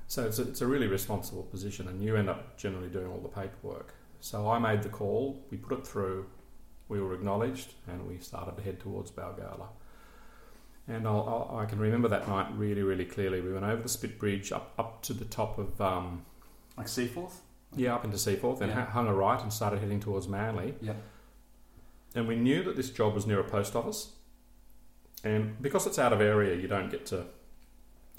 So 0.08 0.26
it's 0.26 0.40
a, 0.40 0.44
it's 0.44 0.62
a 0.62 0.68
really 0.68 0.88
responsible 0.88 1.44
position, 1.44 1.88
and 1.88 2.04
you 2.04 2.16
end 2.16 2.30
up 2.30 2.58
generally 2.58 2.90
doing 2.90 3.08
all 3.08 3.20
the 3.20 3.30
paperwork. 3.30 3.94
So 4.20 4.50
I 4.50 4.60
made 4.60 4.84
the 4.84 4.90
call, 4.90 5.44
we 5.50 5.58
put 5.58 5.80
it 5.80 5.88
through, 5.88 6.26
we 6.88 7.02
were 7.02 7.14
acknowledged, 7.14 7.74
and 7.88 8.08
we 8.08 8.20
started 8.20 8.56
to 8.58 8.64
head 8.64 8.80
towards 8.80 9.12
Balgowlah. 9.12 9.70
And 10.88 11.08
I'll, 11.08 11.50
I'll, 11.50 11.60
I 11.60 11.66
can 11.66 11.80
remember 11.80 12.10
that 12.10 12.28
night 12.28 12.48
really, 12.58 12.84
really 12.84 13.06
clearly. 13.06 13.40
We 13.40 13.54
went 13.54 13.66
over 13.66 13.82
the 13.82 13.90
Spit 13.90 14.20
Bridge 14.20 14.52
up, 14.52 14.74
up 14.78 15.02
to 15.04 15.14
the 15.14 15.26
top 15.26 15.58
of, 15.58 15.80
um, 15.80 16.26
Like 16.78 16.90
Seaforth? 16.90 17.42
Yeah, 17.76 17.96
up 17.96 18.06
into 18.06 18.18
Seaforth 18.18 18.62
and 18.62 18.72
Yeah. 18.72 18.86
hung 18.86 19.08
a 19.08 19.14
right 19.14 19.42
and 19.42 19.52
started 19.52 19.80
heading 19.80 20.00
towards 20.00 20.28
Manly. 20.28 20.76
Yep. 20.82 20.96
And 22.16 22.28
we 22.28 22.36
knew 22.36 22.64
that 22.64 22.76
this 22.76 22.90
job 22.90 23.14
was 23.16 23.26
near 23.26 23.40
a 23.40 23.44
post 23.44 23.76
office. 23.76 24.14
And 25.24 25.62
because 25.62 25.88
it's 25.88 25.98
out 25.98 26.14
of 26.14 26.22
area, 26.22 26.56
you 26.56 26.68
don't 26.68 26.92
get 26.92 27.06
to, 27.08 27.26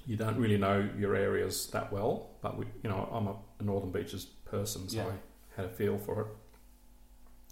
you 0.06 0.16
don't 0.16 0.36
really 0.38 0.56
know 0.58 0.88
your 0.98 1.14
areas 1.14 1.68
that 1.68 1.92
well. 1.92 2.30
But 2.40 2.56
we, 2.58 2.66
you 2.82 2.88
know, 2.90 3.08
I'm 3.12 3.26
a, 3.26 3.36
a 3.60 3.62
Northern 3.62 3.90
Beaches 3.92 4.24
person, 4.24 4.88
so 4.88 4.96
Yeah. 4.96 5.06
I 5.06 5.60
had 5.62 5.66
a 5.66 5.68
feel 5.68 5.98
for 5.98 6.22
it. 6.22 6.26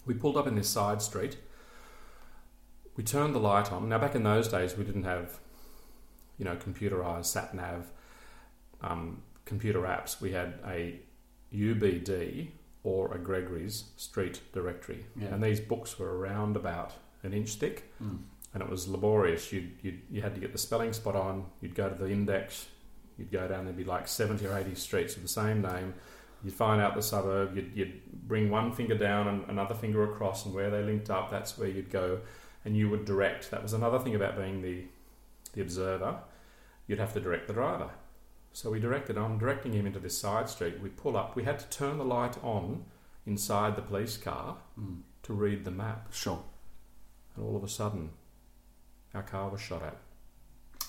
We 0.07 0.15
pulled 0.15 0.37
up 0.37 0.47
in 0.47 0.55
this 0.57 0.69
side 0.69 1.01
street. 1.03 1.37
We 2.97 3.05
turned 3.05 3.35
the 3.35 3.39
light 3.41 3.71
on. 3.73 3.89
Now, 3.89 3.99
back 3.99 4.15
in 4.15 4.23
those 4.25 4.49
days, 4.49 4.77
we 4.77 4.85
didn't 4.85 5.05
have, 5.05 5.39
you 6.39 6.45
know, 6.45 6.57
computerized 6.57 7.27
sat 7.27 7.55
nav, 7.55 7.91
um, 8.81 9.23
computer 9.45 9.81
apps. 9.83 10.21
We 10.21 10.33
had 10.33 10.59
a 10.67 11.01
UBD 11.55 12.51
or 12.85 13.15
a 13.15 13.19
Gregory's 13.19 13.85
street 13.97 14.41
directory, 14.53 15.07
Yeah. 15.17 15.29
and 15.29 15.43
these 15.43 15.61
books 15.61 15.99
were 15.99 16.19
around 16.19 16.57
about 16.57 16.93
an 17.23 17.33
inch 17.33 17.55
thick, 17.55 17.91
Mm. 18.03 18.19
and 18.55 18.63
it 18.63 18.69
was 18.69 18.89
laborious. 18.89 19.53
You 19.53 19.69
you 19.83 19.99
you 20.11 20.23
had 20.23 20.35
to 20.35 20.41
get 20.41 20.53
the 20.53 20.59
spelling 20.59 20.93
spot 20.93 21.15
on. 21.17 21.47
You'd 21.61 21.75
go 21.75 21.89
to 21.89 21.95
the 21.95 22.11
index. 22.11 22.69
You'd 23.19 23.31
go 23.31 23.47
down. 23.47 23.65
There'd 23.65 23.77
be 23.77 23.85
like 23.85 24.09
seventy 24.09 24.47
or 24.47 24.57
eighty 24.57 24.75
streets 24.75 25.15
with 25.15 25.23
the 25.23 25.29
same 25.29 25.63
name. 25.63 25.95
You'd 26.43 26.55
find 26.55 26.81
out 26.83 26.97
the 26.97 27.03
suburb. 27.03 27.55
You'd, 27.55 27.71
you'd 27.77 28.01
bring 28.27 28.51
one 28.51 28.73
finger 28.73 28.97
down 28.99 29.29
and 29.29 29.49
another 29.49 29.75
finger 29.77 30.03
across, 30.11 30.45
and 30.45 30.53
where 30.53 30.71
they 30.71 30.83
linked 30.83 31.09
up, 31.09 31.31
that's 31.31 31.57
where 31.57 31.69
you'd 31.69 31.91
go, 31.91 32.21
and 32.65 32.77
you 32.77 32.91
would 32.91 33.05
direct. 33.05 33.51
That 33.53 33.63
was 33.63 33.75
another 33.75 34.01
thing 34.01 34.15
about 34.17 34.37
being 34.37 34.61
the 34.63 34.85
the 35.53 35.61
observer. 35.61 36.17
You'd 36.89 36.99
have 36.99 37.13
to 37.13 37.21
direct 37.21 37.47
the 37.47 37.53
driver. 37.53 37.91
So 38.53 38.71
we 38.71 38.81
directed. 38.81 39.17
I'm 39.17 39.39
directing 39.39 39.73
him 39.73 39.87
into 39.87 39.99
this 39.99 40.17
side 40.19 40.49
street. 40.49 40.81
We 40.81 40.89
pull 40.91 41.17
up. 41.17 41.35
We 41.37 41.45
had 41.45 41.59
to 41.61 41.69
turn 41.71 41.99
the 41.99 42.05
light 42.05 42.37
on 42.45 42.85
inside 43.27 43.77
the 43.77 43.83
police 43.83 44.17
car 44.17 44.57
Mm. 44.79 45.03
to 45.23 45.33
read 45.33 45.65
the 45.65 45.71
map, 45.71 46.13
Sure. 46.13 46.43
and 47.37 47.45
all 47.45 47.57
of 47.57 47.65
a 47.65 47.69
sudden, 47.69 48.11
our 49.15 49.23
car 49.23 49.49
was 49.49 49.61
shot 49.61 49.83
at. 49.83 49.97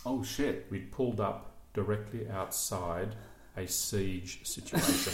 Oh, 0.06 0.24
shit. 0.24 0.68
We'd 0.70 0.92
pulled 0.92 1.20
up 1.22 1.52
directly 1.74 2.30
outside 2.30 3.16
a 3.56 3.68
siege 3.68 4.46
situation. 4.48 5.14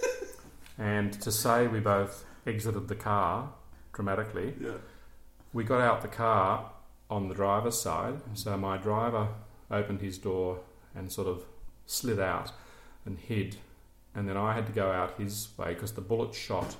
and 0.78 1.12
to 1.20 1.30
say 1.30 1.66
we 1.66 1.80
both 1.80 2.24
exited 2.46 2.88
the 2.88 2.94
car 2.96 3.52
dramatically, 3.92 4.54
Yeah. 4.58 4.78
we 5.52 5.64
got 5.64 5.80
out 5.80 6.02
the 6.02 6.08
car 6.08 6.72
on 7.10 7.28
the 7.28 7.34
driver's 7.34 7.80
side. 7.80 8.20
So 8.34 8.56
my 8.56 8.76
driver 8.78 9.28
opened 9.70 10.00
his 10.00 10.18
door 10.18 10.60
and 10.94 11.12
sort 11.12 11.28
of 11.28 11.44
slid 11.90 12.20
out 12.20 12.52
and 13.04 13.18
hid. 13.18 13.56
And 14.14 14.28
then 14.28 14.36
I 14.36 14.54
had 14.54 14.66
to 14.66 14.72
go 14.72 14.90
out 14.90 15.18
his 15.18 15.48
way 15.56 15.74
because 15.74 15.92
the 15.92 16.00
bullet 16.00 16.34
shot 16.34 16.76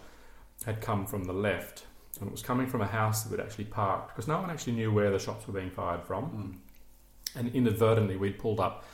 had 0.65 0.81
come 0.81 1.07
from 1.07 1.25
the 1.25 1.33
left. 1.33 1.85
And 2.21 2.29
it 2.29 2.33
was 2.33 2.43
coming 2.43 2.67
from 2.67 2.81
a 2.81 2.87
house 2.87 3.23
that 3.23 3.31
we'd 3.31 3.43
actually 3.43 3.65
parked 3.65 4.15
because 4.15 4.29
no 4.29 4.41
one 4.41 4.51
actually 4.51 4.75
knew 4.75 4.93
where 4.93 5.11
the 5.11 5.19
shots 5.19 5.47
were 5.47 5.55
being 5.55 5.71
fired 5.71 6.03
from. 6.03 6.25
Mm. 7.35 7.39
And 7.39 7.55
inadvertently, 7.55 8.17
we'd 8.17 8.39
pulled 8.39 8.59
up 8.59 8.85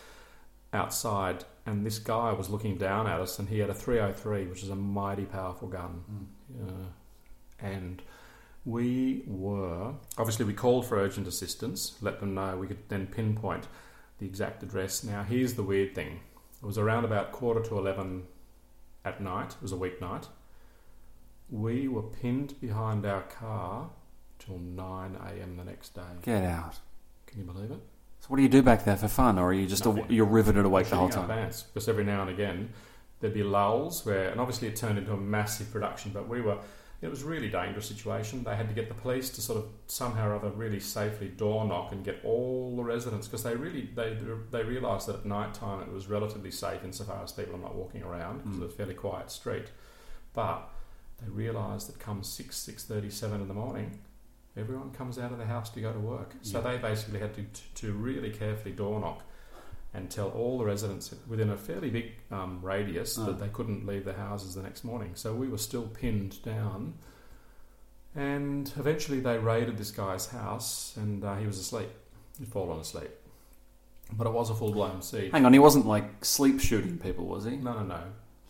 outside, 0.73 1.45
and 1.65 1.87
this 1.87 1.99
guy 1.99 2.33
was 2.33 2.51
looking 2.51 2.77
down 2.77 3.07
at 3.07 3.19
us, 3.19 3.39
and 3.39 3.49
he 3.49 3.61
had 3.61 3.71
a 3.71 3.75
303, 3.75 4.47
which 4.47 4.63
is 4.63 4.69
a 4.69 4.77
mighty 4.77 5.25
powerful 5.25 5.69
gun. 5.69 6.29
Mm. 6.53 6.69
Uh, 6.69 6.87
and 7.59 8.03
we 8.67 9.23
were 9.27 9.95
obviously 10.19 10.45
we 10.45 10.53
called 10.53 10.85
for 10.85 10.99
urgent 10.99 11.27
assistance, 11.27 11.97
let 12.03 12.21
them 12.21 12.35
know. 12.35 12.57
We 12.59 12.67
could 12.67 12.89
then 12.89 13.07
pinpoint 13.07 13.67
the 14.19 14.27
exact 14.27 14.63
address. 14.63 15.05
Now, 15.05 15.23
here's 15.23 15.55
the 15.55 15.63
weird 15.63 15.95
thing: 15.95 16.21
it 16.63 16.67
was 16.67 16.79
around 16.79 17.05
about 17.05 17.33
quarter 17.33 17.63
to 17.63 17.79
eleven 17.79 18.25
at 19.05 19.21
night. 19.21 19.53
It 19.53 19.63
was 19.63 19.73
a 19.73 19.77
weeknight. 19.77 20.27
We 21.49 21.87
were 21.89 22.03
pinned 22.03 22.61
behind 22.61 23.07
our 23.07 23.23
car 23.23 23.91
till 24.39 24.59
nine 24.59 25.17
a.m. 25.17 25.57
the 25.57 25.65
next 25.65 25.95
day. 25.95 26.03
Get 26.23 26.43
out. 26.45 26.77
Can 27.27 27.39
you 27.41 27.45
believe 27.45 27.71
it? 27.71 27.81
So, 28.21 28.29
what 28.29 28.37
do 28.37 28.43
you 28.43 28.49
do 28.49 28.63
back 28.63 28.85
there 28.85 28.97
for 28.97 29.09
fun, 29.09 29.39
or 29.39 29.51
are 29.51 29.53
you 29.53 29.67
just 29.67 29.87
you're 30.09 30.27
riveted 30.27 30.65
awake 30.65 30.89
the 30.89 30.97
whole 30.97 31.09
time? 31.09 31.29
pants 31.29 31.63
because 31.63 31.89
every 31.89 32.05
now 32.05 32.23
and 32.23 32.31
again 32.31 32.71
there'd 33.21 33.35
be 33.35 33.43
lulls 33.43 34.05
where, 34.05 34.29
and 34.29 34.41
obviously 34.41 34.69
it 34.69 34.77
turned 34.77 34.99
into 34.99 35.13
a 35.13 35.17
massive 35.17 35.71
production. 35.73 36.11
But 36.13 36.29
we 36.29 36.41
were, 36.41 36.59
it 37.03 37.09
was 37.09 37.23
a 37.23 37.27
really 37.27 37.49
dangerous 37.49 37.87
situation. 37.87 38.43
They 38.43 38.57
had 38.57 38.69
to 38.69 38.75
get 38.75 38.89
the 38.89 38.95
police 38.95 39.29
to 39.31 39.41
sort 39.43 39.59
of 39.59 39.67
somehow 39.87 40.29
or 40.29 40.35
other 40.37 40.51
really 40.51 40.81
safely 40.81 41.29
door 41.29 41.65
knock 41.67 41.93
and 41.93 42.05
get 42.05 42.21
all 42.25 42.75
the 42.77 42.83
residents 42.85 43.27
because 43.29 43.43
they 43.43 43.55
really 43.55 43.91
they 43.95 44.17
they 44.51 44.63
realised 44.65 45.07
that 45.09 45.17
at 45.17 45.27
night 45.27 45.53
time 45.55 45.81
it 45.83 45.93
was 45.93 46.07
relatively 46.09 46.51
safe 46.51 46.83
insofar 46.85 47.23
as 47.23 47.33
people 47.33 47.55
are 47.55 47.59
not 47.59 47.75
walking 47.75 48.03
around 48.03 48.39
because 48.39 48.55
Mm. 48.57 48.61
it 48.61 48.65
was 48.65 48.73
a 48.73 48.77
fairly 48.77 48.95
quiet 48.95 49.31
street. 49.31 49.67
But 50.33 50.69
they 51.23 51.29
realised 51.31 51.89
that 51.89 51.99
come 51.99 52.23
six 52.23 52.57
six 52.57 52.85
thirty 52.85 53.11
seven 53.11 53.41
in 53.41 53.49
the 53.49 53.55
morning. 53.55 53.99
Everyone 54.57 54.91
comes 54.91 55.19
out 55.19 55.33
of 55.33 55.39
the 55.39 55.45
house 55.45 55.69
to 55.71 55.81
go 55.83 55.93
to 55.93 55.99
work, 55.99 56.35
so 56.41 56.61
Yeah. 56.63 56.71
they 56.73 56.79
basically 56.79 57.21
had 57.21 57.35
to, 57.35 57.45
to 57.83 57.93
really 57.93 58.31
carefully 58.31 58.75
door 58.75 58.99
knock 59.01 59.21
and 59.97 60.11
tell 60.11 60.29
all 60.29 60.59
the 60.59 60.65
residents 60.65 61.15
within 61.27 61.51
a 61.51 61.57
fairly 61.57 61.89
big 61.91 62.13
um, 62.31 62.61
radius 62.63 63.17
Oh. 63.19 63.25
that 63.25 63.41
they 63.41 63.49
couldn't 63.49 63.87
leave 63.87 64.05
their 64.05 64.15
houses 64.15 64.55
the 64.55 64.63
next 64.63 64.85
morning. 64.85 65.13
So 65.15 65.33
we 65.33 65.49
were 65.49 65.59
still 65.59 65.87
pinned 65.89 66.43
down. 66.43 66.95
And 68.15 68.73
eventually 68.79 69.21
they 69.21 69.39
raided 69.39 69.77
this 69.79 69.91
guy's 69.91 70.27
house 70.29 70.95
and 70.97 71.25
uh, 71.25 71.37
he 71.37 71.47
was 71.47 71.59
asleep. 71.59 71.89
He'd 72.39 72.49
fallen 72.49 72.81
asleep. 72.81 73.11
But 74.13 74.27
it 74.27 74.33
was 74.33 74.51
a 74.51 74.55
full 74.55 74.73
blown 74.73 75.03
siege. 75.03 75.33
Hang 75.33 75.45
on, 75.45 75.53
he 75.53 75.59
wasn't 75.59 75.87
like 75.87 76.25
sleep 76.25 76.61
shooting 76.61 76.99
people, 76.99 77.27
was 77.27 77.45
he? 77.45 77.57
No, 77.57 77.73
no, 77.75 77.83
no. 77.85 78.01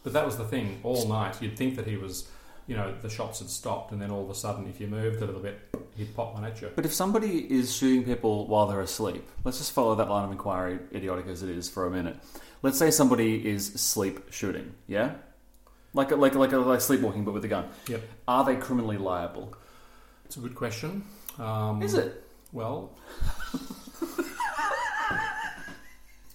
But 0.05 0.13
that 0.13 0.25
was 0.27 0.37
the 0.37 0.45
thing. 0.45 0.79
All 0.83 1.09
night, 1.09 1.41
you'd 1.43 1.57
think 1.57 1.77
that 1.77 1.87
he 1.87 1.97
was, 1.97 2.29
you 2.67 2.77
know, 2.77 2.95
the 3.01 3.09
shots 3.09 3.39
had 3.39 3.49
stopped, 3.49 3.93
and 3.93 4.01
then 4.03 4.11
all 4.11 4.25
of 4.25 4.31
a 4.31 4.35
sudden, 4.35 4.67
if 4.69 4.81
you 4.81 4.89
moved 4.89 5.23
a 5.23 5.27
little 5.27 5.41
bit, 5.41 5.59
he'd 5.97 6.15
pop 6.15 6.35
one 6.35 6.45
at 6.45 6.61
you. 6.61 6.71
But 6.75 6.85
if 6.85 6.93
somebody 6.93 7.39
is 7.53 7.75
shooting 7.75 8.05
people 8.05 8.47
while 8.47 8.67
they're 8.67 8.81
asleep, 8.81 9.27
let's 9.45 9.59
just 9.59 9.73
follow 9.73 9.95
that 9.95 10.09
line 10.09 10.25
of 10.25 10.33
inquiry, 10.33 10.79
idiotic 10.95 11.27
as 11.29 11.43
it 11.43 11.51
is, 11.51 11.69
for 11.69 11.87
a 11.87 11.91
minute. 11.91 12.17
Let's 12.63 12.79
say 12.79 12.91
somebody 12.91 13.47
is 13.49 13.67
sleep 13.75 14.33
shooting, 14.33 14.75
yeah, 14.89 15.15
like 15.95 16.11
a, 16.11 16.17
like 16.17 16.35
a, 16.35 16.39
like 16.39 16.53
a, 16.53 16.59
like 16.59 16.81
sleepwalking, 16.81 17.25
but 17.25 17.33
with 17.33 17.45
a 17.45 17.49
gun. 17.49 17.69
Yep. 17.89 18.03
Are 18.27 18.45
they 18.45 18.57
criminally 18.57 18.99
liable? 18.99 19.55
It's 20.25 20.37
a 20.37 20.41
good 20.41 20.55
question. 20.55 21.05
Um, 21.39 21.83
Is 21.83 21.95
it? 21.95 22.25
Well, 22.53 22.97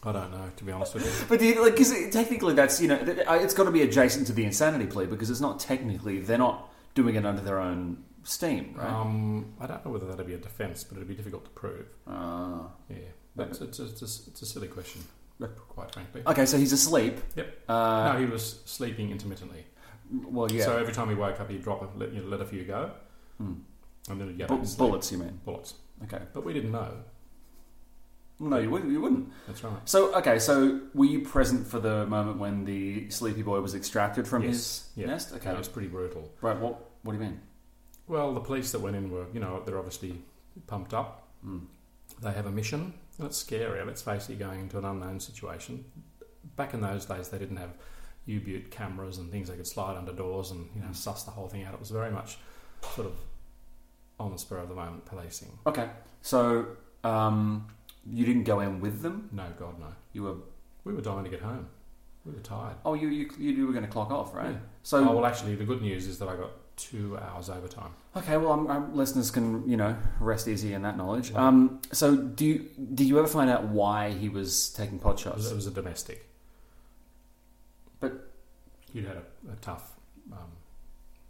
I 0.03 0.11
don't 0.11 0.31
know, 0.31 0.49
to 0.55 0.63
be 0.63 0.71
honest 0.71 0.93
with 0.95 1.05
you. 1.05 1.25
But 1.29 1.39
do 1.39 1.45
you, 1.45 1.61
like, 1.61 1.73
because 1.73 1.91
technically 2.09 2.53
that's 2.55 2.81
you 2.81 2.87
know 2.87 2.99
it's 3.01 3.53
got 3.53 3.65
to 3.65 3.71
be 3.71 3.83
adjacent 3.83 4.27
to 4.27 4.33
the 4.33 4.43
insanity 4.45 4.87
plea 4.87 5.05
because 5.05 5.29
it's 5.29 5.41
not 5.41 5.59
technically 5.59 6.19
they're 6.19 6.37
not 6.39 6.71
doing 6.95 7.15
it 7.15 7.25
under 7.25 7.41
their 7.41 7.59
own 7.59 8.03
steam, 8.23 8.73
right? 8.75 8.87
Um, 8.89 9.53
I 9.59 9.67
don't 9.67 9.85
know 9.85 9.91
whether 9.91 10.07
that'd 10.07 10.25
be 10.25 10.33
a 10.33 10.37
defence, 10.37 10.83
but 10.83 10.95
it'd 10.97 11.07
be 11.07 11.15
difficult 11.15 11.43
to 11.45 11.51
prove. 11.51 11.85
Ah. 12.07 12.67
Yeah, 12.89 12.97
that's 13.35 13.61
it's, 13.61 13.79
it's, 13.79 14.01
it's, 14.01 14.27
it's 14.27 14.41
a 14.41 14.45
silly 14.45 14.67
question, 14.67 15.01
quite 15.69 15.93
frankly. 15.93 16.23
okay, 16.27 16.45
so 16.45 16.57
he's 16.57 16.73
asleep. 16.73 17.19
Yep. 17.35 17.59
Uh, 17.69 18.13
no, 18.13 18.19
he 18.19 18.25
was 18.25 18.59
sleeping 18.65 19.11
intermittently. 19.11 19.65
well, 20.11 20.51
yeah. 20.51 20.65
So 20.65 20.77
every 20.77 20.93
time 20.93 21.09
he 21.09 21.15
woke 21.15 21.39
up, 21.39 21.49
he'd 21.49 21.61
drop 21.63 21.81
a, 21.83 21.97
let, 21.97 22.11
you 22.13 22.21
know, 22.21 22.27
let 22.27 22.41
a 22.41 22.45
few 22.45 22.63
go, 22.63 22.91
Hmm. 23.37 23.53
and 24.09 24.19
then 24.19 24.27
he'd 24.29 24.37
get 24.37 24.47
Bu- 24.47 24.55
back 24.55 24.63
to 24.63 24.69
sleep. 24.69 24.77
bullets, 24.79 25.11
you 25.11 25.17
mean? 25.19 25.39
Bullets. 25.45 25.75
Okay. 26.03 26.21
But 26.33 26.43
we 26.43 26.53
didn't 26.53 26.71
know. 26.71 26.91
No, 28.41 28.57
you 28.57 28.69
wouldn't. 28.71 28.91
You 28.91 28.99
wouldn't. 29.01 29.31
That's 29.47 29.63
right. 29.63 29.73
So 29.85 30.13
okay, 30.15 30.39
so 30.39 30.81
were 30.93 31.05
you 31.05 31.19
present 31.21 31.67
for 31.67 31.79
the 31.79 32.05
moment 32.07 32.39
when 32.39 32.65
the 32.65 33.09
sleepy 33.11 33.43
boy 33.43 33.61
was 33.61 33.75
extracted 33.75 34.27
from 34.27 34.41
Yes. 34.43 34.51
his 34.51 34.89
Yeah. 34.95 35.05
nest? 35.07 35.31
Okay. 35.33 35.51
It 35.51 35.57
was 35.57 35.67
pretty 35.67 35.87
brutal. 35.89 36.29
Right. 36.41 36.57
What? 36.59 36.89
What 37.03 37.13
do 37.13 37.19
you 37.19 37.23
mean? 37.23 37.39
Well, 38.07 38.33
the 38.33 38.39
police 38.41 38.71
that 38.71 38.79
went 38.81 38.95
in 38.95 39.09
were, 39.11 39.25
you 39.33 39.39
know, 39.39 39.61
they're 39.65 39.77
obviously 39.77 40.23
pumped 40.67 40.93
up. 40.93 41.27
Mm. 41.45 41.67
They 42.21 42.31
have 42.31 42.45
a 42.47 42.51
mission, 42.51 42.93
and 43.17 43.27
it's 43.27 43.37
scary. 43.37 43.83
Let's 43.85 44.01
face 44.01 44.27
it, 44.29 44.37
going 44.39 44.59
into 44.61 44.77
an 44.77 44.85
unknown 44.85 45.19
situation. 45.19 45.85
Back 46.55 46.73
in 46.73 46.81
those 46.81 47.05
days, 47.05 47.29
they 47.29 47.37
didn't 47.39 47.57
have 47.57 47.77
U-Butte 48.25 48.69
cameras 48.71 49.17
and 49.17 49.31
things 49.31 49.49
they 49.49 49.55
could 49.55 49.67
slide 49.67 49.97
under 49.97 50.11
doors 50.13 50.51
and 50.51 50.67
you 50.75 50.81
know 50.81 50.87
Mm. 50.89 50.95
suss 50.95 51.23
the 51.23 51.31
whole 51.31 51.47
thing 51.47 51.63
out. 51.63 51.73
It 51.73 51.79
was 51.79 51.89
very 51.91 52.11
much 52.11 52.37
sort 52.95 53.07
of 53.07 53.13
on 54.19 54.31
the 54.31 54.37
spur 54.37 54.57
of 54.57 54.69
the 54.69 54.75
moment 54.75 55.05
policing. 55.05 55.57
Okay. 55.65 55.89
So 56.21 56.65
um, 57.03 57.67
you 58.09 58.25
didn't 58.25 58.43
go 58.43 58.59
in 58.59 58.79
with 58.81 59.01
them. 59.01 59.29
No, 59.31 59.45
God, 59.59 59.79
no. 59.79 59.87
You 60.13 60.23
were. 60.23 60.35
We 60.83 60.93
were 60.93 61.01
dying 61.01 61.23
to 61.23 61.29
get 61.29 61.41
home. 61.41 61.67
We 62.25 62.33
were 62.33 62.39
tired. 62.39 62.75
Oh, 62.85 62.93
you 62.95 63.07
you, 63.09 63.29
you 63.37 63.67
were 63.67 63.73
going 63.73 63.85
to 63.85 63.91
clock 63.91 64.11
off, 64.11 64.33
right? 64.33 64.51
Yeah. 64.51 64.57
So 64.83 64.97
oh, 65.07 65.15
well, 65.15 65.25
actually, 65.25 65.55
the 65.55 65.63
good 65.65 65.81
news 65.81 66.07
is 66.07 66.17
that 66.19 66.27
I 66.29 66.35
got 66.35 66.51
two 66.77 67.17
hours 67.17 67.49
overtime. 67.49 67.91
okay. 68.15 68.37
Well, 68.37 68.51
um, 68.53 68.67
um, 68.67 68.95
listeners 68.95 69.29
can 69.29 69.67
you 69.69 69.77
know 69.77 69.95
rest 70.19 70.47
easy 70.47 70.73
in 70.73 70.81
that 70.81 70.97
knowledge. 70.97 71.31
Yeah. 71.31 71.47
Um, 71.47 71.81
so 71.91 72.15
do 72.15 72.45
you 72.45 72.69
did 72.95 73.07
you 73.07 73.19
ever 73.19 73.27
find 73.27 73.49
out 73.49 73.65
why 73.65 74.11
he 74.11 74.29
was 74.29 74.69
taking 74.71 74.97
pot 74.99 75.15
It 75.15 75.19
shots? 75.19 75.37
was, 75.37 75.51
it 75.51 75.55
was 75.55 75.67
a 75.67 75.71
domestic. 75.71 76.27
But- 77.99 78.27
he'd 78.93 79.05
had 79.05 79.17
a, 79.17 79.51
a 79.51 79.55
tough 79.61 79.93
um, 80.31 80.51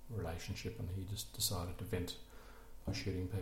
relationship, 0.10 0.80
and 0.80 0.88
he 0.96 1.04
just 1.04 1.34
decided 1.34 1.78
to 1.78 1.84
vent 1.84 2.16
by 2.88 2.94
shooting 2.94 3.28
people. 3.28 3.42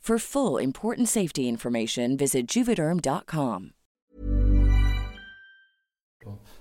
For 0.00 0.18
full 0.18 0.56
important 0.56 1.08
safety 1.08 1.46
information, 1.46 2.16
visit 2.16 2.46
juvederm.com. 2.46 3.72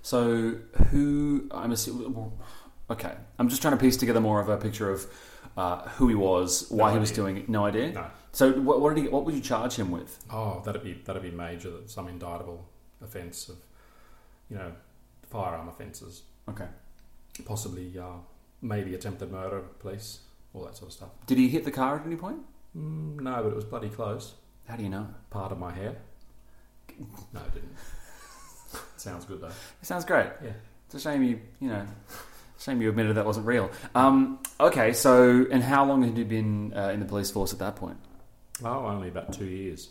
So 0.01 0.55
who 0.91 1.47
I'm 1.51 1.71
assuming. 1.71 2.31
Okay, 2.89 3.13
I'm 3.37 3.49
just 3.49 3.61
trying 3.61 3.73
to 3.77 3.79
piece 3.79 3.97
together 3.97 4.19
more 4.19 4.41
of 4.41 4.49
a 4.49 4.57
picture 4.57 4.89
of 4.91 5.07
uh, 5.57 5.81
who 5.89 6.07
he 6.09 6.15
was, 6.15 6.69
why 6.69 6.91
he 6.91 6.99
was 6.99 7.11
doing 7.11 7.37
it. 7.37 7.49
No 7.49 7.65
idea. 7.65 7.91
No. 7.91 8.05
So 8.31 8.51
what, 8.53 8.81
what 8.81 8.95
did 8.95 9.03
he? 9.03 9.09
What 9.09 9.25
would 9.25 9.35
you 9.35 9.41
charge 9.41 9.75
him 9.75 9.89
with? 9.91 10.17
Oh, 10.29 10.61
that'd 10.65 10.83
be 10.83 10.93
that'd 11.05 11.21
be 11.21 11.31
major. 11.31 11.71
Some 11.85 12.07
indictable 12.07 12.65
offence 13.01 13.47
of, 13.49 13.55
you 14.49 14.57
know, 14.57 14.73
firearm 15.29 15.69
offences, 15.69 16.23
Okay. 16.49 16.67
possibly 17.45 17.97
uh, 17.97 18.17
maybe 18.61 18.95
attempted 18.95 19.31
murder, 19.31 19.61
police, 19.79 20.19
all 20.53 20.65
that 20.65 20.75
sort 20.75 20.89
of 20.89 20.93
stuff. 20.93 21.09
Did 21.25 21.37
he 21.37 21.47
hit 21.47 21.63
the 21.63 21.71
car 21.71 21.97
at 21.99 22.05
any 22.05 22.15
point? 22.17 22.39
Mm, 22.77 23.19
no, 23.19 23.43
but 23.43 23.49
it 23.49 23.55
was 23.55 23.65
bloody 23.65 23.89
close. 23.89 24.34
How 24.67 24.75
do 24.75 24.84
you 24.84 24.89
know? 24.89 25.08
Part 25.29 25.51
of 25.51 25.60
my 25.60 25.71
hair. 25.71 25.95
No, 27.34 27.39
it 27.39 27.53
didn't. 27.53 27.75
Sounds 28.97 29.23
good 29.23 29.39
though. 29.39 29.47
It 29.47 29.86
sounds 29.86 30.03
great. 30.03 30.27
Yeah. 30.43 30.51
It's 30.86 30.95
a 30.95 30.99
shame 30.99 31.23
you, 31.23 31.39
you 31.60 31.69
know, 31.69 31.86
shame 32.60 32.82
you 32.82 32.89
admitted 32.89 33.15
that 33.15 33.25
wasn't 33.25 33.45
real. 33.45 33.71
Um, 33.95 34.39
okay, 34.60 34.91
so 34.91 35.45
and 35.49 35.63
how 35.63 35.86
long 35.86 36.03
had 36.03 36.17
you 36.17 36.25
been 36.25 36.73
uh, 36.75 36.89
in 36.89 36.99
the 36.99 37.05
police 37.05 37.32
force 37.32 37.53
at 37.53 37.60
that 37.60 37.75
point? 37.75 37.97
Oh, 38.63 38.88
only 38.88 39.08
about 39.08 39.32
two 39.32 39.45
years. 39.45 39.89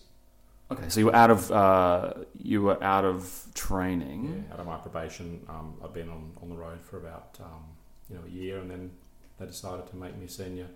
Okay, 0.70 0.88
so 0.88 1.00
you 1.00 1.06
were 1.06 1.16
out 1.16 1.30
of 1.30 1.50
uh, 1.50 2.14
you 2.36 2.62
were 2.62 2.82
out 2.82 3.04
of 3.04 3.46
training. 3.54 4.44
Yeah, 4.48 4.54
out 4.54 4.60
of 4.60 4.66
my 4.66 4.76
probation, 4.76 5.40
um, 5.48 5.76
I've 5.82 5.94
been 5.94 6.10
on, 6.10 6.32
on 6.42 6.50
the 6.50 6.56
road 6.56 6.82
for 6.82 6.98
about 6.98 7.38
um, 7.40 7.64
you 8.10 8.16
know 8.16 8.22
a 8.26 8.30
year, 8.30 8.58
and 8.58 8.70
then 8.70 8.90
they 9.38 9.46
decided 9.46 9.86
to 9.86 9.96
make 9.96 10.18
me 10.18 10.26
senior 10.26 10.66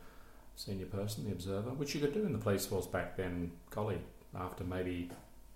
senior 0.64 0.87
person, 0.87 1.25
the 1.27 1.33
observer, 1.33 1.70
which 1.70 1.94
you 1.94 2.01
could 2.01 2.14
do 2.14 2.25
in 2.25 2.33
the 2.33 2.38
police 2.38 2.66
force 2.66 2.87
back 2.87 3.16
then, 3.16 3.51
golly, 3.70 3.98
after 4.35 4.64
maybe 4.64 5.11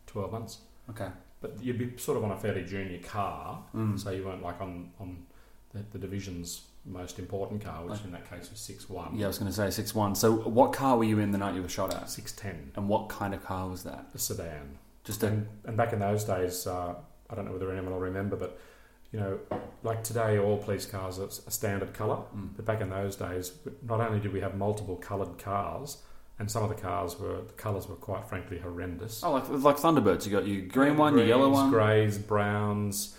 twelve 0.07 0.33
months. 0.33 0.59
Okay. 0.91 1.09
But 1.41 1.63
you'd 1.63 1.79
be 1.79 1.97
sort 1.99 2.17
of 2.19 2.25
on 2.25 2.31
a 2.33 2.37
fairly 2.37 2.65
junior 2.65 2.99
car, 3.01 3.63
Mm. 3.75 3.99
so 3.99 4.11
you 4.11 4.25
weren't 4.25 4.43
like 4.43 4.61
on 4.61 4.91
on 4.99 5.27
the, 5.73 5.81
the 5.93 5.99
division's 5.99 6.63
most 6.85 7.19
important 7.19 7.63
car, 7.65 7.85
which 7.85 8.01
in 8.05 8.13
that 8.13 8.29
case 8.31 8.49
was 8.51 8.61
six 8.61 8.89
one. 8.89 9.17
Yeah, 9.17 9.27
I 9.27 9.29
was 9.29 9.39
going 9.39 9.51
to 9.51 9.57
say 9.57 9.71
six 9.71 9.95
one. 9.95 10.15
So 10.15 10.33
what 10.33 10.73
car 10.73 10.97
were 10.97 11.05
you 11.05 11.19
in 11.19 11.33
the 11.33 11.39
night 11.39 11.55
you 11.55 11.63
were 11.63 11.69
shot 11.69 11.93
at? 11.95 12.09
six 12.09 12.33
ten, 12.33 12.71
And 12.77 12.89
what 12.89 13.09
kind 13.09 13.35
of 13.35 13.45
car 13.45 13.69
was 13.69 13.83
that? 13.83 14.07
a 14.15 14.19
sedan. 14.19 14.79
Just 15.05 15.23
a 15.23 15.29
And, 15.29 15.47
and 15.65 15.77
back 15.77 15.93
in 15.93 15.99
those 15.99 16.25
days, 16.25 16.67
uh, 16.67 16.95
I 17.31 17.35
don't 17.35 17.45
know 17.45 17.53
whether 17.53 17.71
anyone 17.73 17.93
will 17.93 18.01
remember, 18.01 18.37
but 18.37 18.59
you 19.13 19.21
know, 19.21 19.39
like 19.83 20.03
today, 20.03 20.39
all 20.39 20.59
police 20.59 20.85
cars 20.87 21.19
are 21.19 21.27
a 21.47 21.51
standard 21.51 21.95
colour. 21.95 22.19
Mm. 22.37 22.51
But 22.57 22.65
back 22.67 22.81
in 22.81 22.91
those 22.91 23.17
days, 23.17 23.53
not 23.83 24.01
only 24.01 24.21
did 24.21 24.33
we 24.33 24.41
have 24.41 24.57
multiple 24.57 24.97
coloured 24.97 25.39
cars, 25.39 25.99
and 26.39 26.51
some 26.51 26.63
of 26.63 26.69
the 26.69 26.75
cars 26.75 27.19
were 27.19 27.41
the 27.43 27.53
colours 27.55 27.89
were 27.89 27.95
quite 27.97 28.27
frankly 28.29 28.59
horrendous. 28.59 29.23
oh, 29.25 29.33
like 29.33 29.49
like 29.49 29.77
Thunderbirds. 29.77 30.27
You 30.27 30.33
got 30.33 30.47
your 30.47 30.63
green 30.67 30.97
one, 30.97 31.17
your 31.17 31.27
yellow 31.27 31.49
one. 31.51 31.71
greys, 31.71 32.19
browns, 32.19 33.17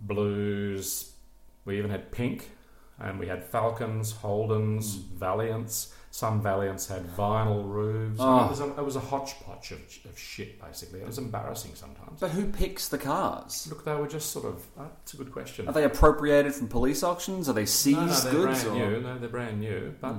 blues. 0.00 1.12
We 1.64 1.78
even 1.78 1.90
had 1.90 2.10
pink, 2.12 2.50
and 2.98 3.18
we 3.18 3.26
had 3.28 3.44
Falcons, 3.44 4.12
Holdens, 4.14 4.94
Hmm. 4.96 5.18
Valiants. 5.18 5.92
Some 6.16 6.40
Valiants 6.40 6.88
had 6.88 7.06
vinyl 7.14 7.68
roofs. 7.68 8.16
Oh. 8.18 8.46
It, 8.46 8.48
was 8.48 8.60
a, 8.60 8.68
it 8.68 8.84
was 8.86 8.96
a 8.96 9.00
hodgepodge 9.00 9.72
of, 9.72 9.80
of 10.06 10.18
shit, 10.18 10.58
basically. 10.58 11.00
It 11.00 11.06
was 11.06 11.18
embarrassing 11.18 11.72
sometimes. 11.74 12.18
But 12.18 12.30
who 12.30 12.46
picks 12.46 12.88
the 12.88 12.96
cars? 12.96 13.66
Look, 13.68 13.84
they 13.84 13.94
were 13.94 14.08
just 14.08 14.30
sort 14.30 14.46
of. 14.46 14.66
Uh, 14.78 14.84
that's 14.96 15.12
a 15.12 15.18
good 15.18 15.30
question. 15.30 15.68
Are 15.68 15.74
they 15.74 15.84
appropriated 15.84 16.54
from 16.54 16.68
police 16.68 17.02
auctions? 17.02 17.50
Are 17.50 17.52
they 17.52 17.66
seized 17.66 17.98
no, 17.98 18.06
no, 18.06 18.20
they're 18.20 18.32
goods? 18.32 18.64
brand 18.64 18.82
or- 18.82 18.90
new. 18.90 19.00
No, 19.02 19.18
they're 19.18 19.28
brand 19.28 19.60
new. 19.60 19.94
But 20.00 20.14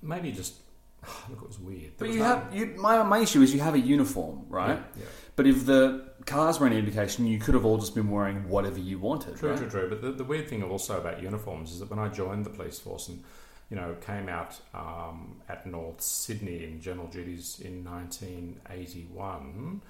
maybe 0.00 0.32
just. 0.32 0.54
Look, 1.28 1.42
it 1.42 1.48
was 1.48 1.58
weird. 1.58 1.82
There 1.82 1.90
But 1.98 2.06
was 2.08 2.16
you 2.16 2.22
no- 2.22 2.28
have 2.28 2.54
you, 2.54 2.66
my 2.78 3.02
my 3.02 3.18
issue 3.18 3.42
is 3.42 3.52
you 3.52 3.60
have 3.60 3.74
a 3.74 3.78
uniform, 3.78 4.46
right? 4.48 4.78
Yeah, 4.78 5.02
yeah. 5.02 5.06
But 5.36 5.46
if 5.46 5.66
the 5.66 6.12
cars 6.24 6.58
were 6.58 6.66
any 6.66 6.78
indication, 6.78 7.26
you 7.26 7.38
could 7.38 7.52
have 7.52 7.66
all 7.66 7.76
just 7.76 7.94
been 7.94 8.10
wearing 8.10 8.48
whatever 8.48 8.78
you 8.78 8.98
wanted. 8.98 9.36
True, 9.36 9.50
right? 9.50 9.58
true, 9.58 9.68
true. 9.68 9.88
But 9.90 10.00
the, 10.00 10.12
the 10.12 10.24
weird 10.24 10.48
thing 10.48 10.62
also 10.62 10.98
about 10.98 11.22
uniforms 11.22 11.72
is 11.72 11.80
that 11.80 11.90
when 11.90 11.98
I 11.98 12.08
joined 12.08 12.46
the 12.46 12.50
police 12.50 12.78
force 12.78 13.08
and 13.08 13.22
you 13.70 13.76
know 13.76 13.94
came 14.00 14.28
out 14.28 14.58
um, 14.74 15.40
at 15.48 15.66
North 15.66 16.00
Sydney 16.00 16.64
in 16.64 16.80
general 16.80 17.06
duties 17.06 17.60
in 17.64 17.84
1981, 17.84 19.80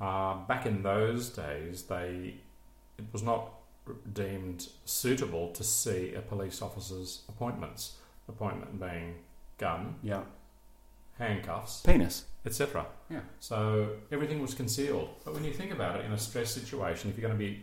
uh, 0.00 0.34
back 0.46 0.66
in 0.66 0.82
those 0.82 1.28
days 1.30 1.82
they 1.84 2.34
it 2.98 3.04
was 3.12 3.22
not 3.22 3.50
deemed 4.12 4.68
suitable 4.84 5.50
to 5.52 5.62
see 5.64 6.14
a 6.14 6.20
police 6.20 6.62
officer's 6.62 7.22
appointments. 7.28 7.96
Appointment 8.28 8.80
being 8.80 9.16
gun, 9.58 9.96
Yeah. 10.02 10.22
handcuffs, 11.18 11.82
Penis. 11.82 12.24
etc. 12.46 12.86
Yeah. 13.10 13.20
So 13.40 13.90
everything 14.10 14.40
was 14.40 14.54
concealed. 14.54 15.10
But 15.24 15.34
when 15.34 15.44
you 15.44 15.52
think 15.52 15.72
about 15.72 16.00
it, 16.00 16.06
in 16.06 16.12
a 16.12 16.18
stress 16.18 16.50
situation, 16.50 17.10
if 17.10 17.18
you're 17.18 17.28
going 17.28 17.38
to 17.38 17.44
be, 17.44 17.62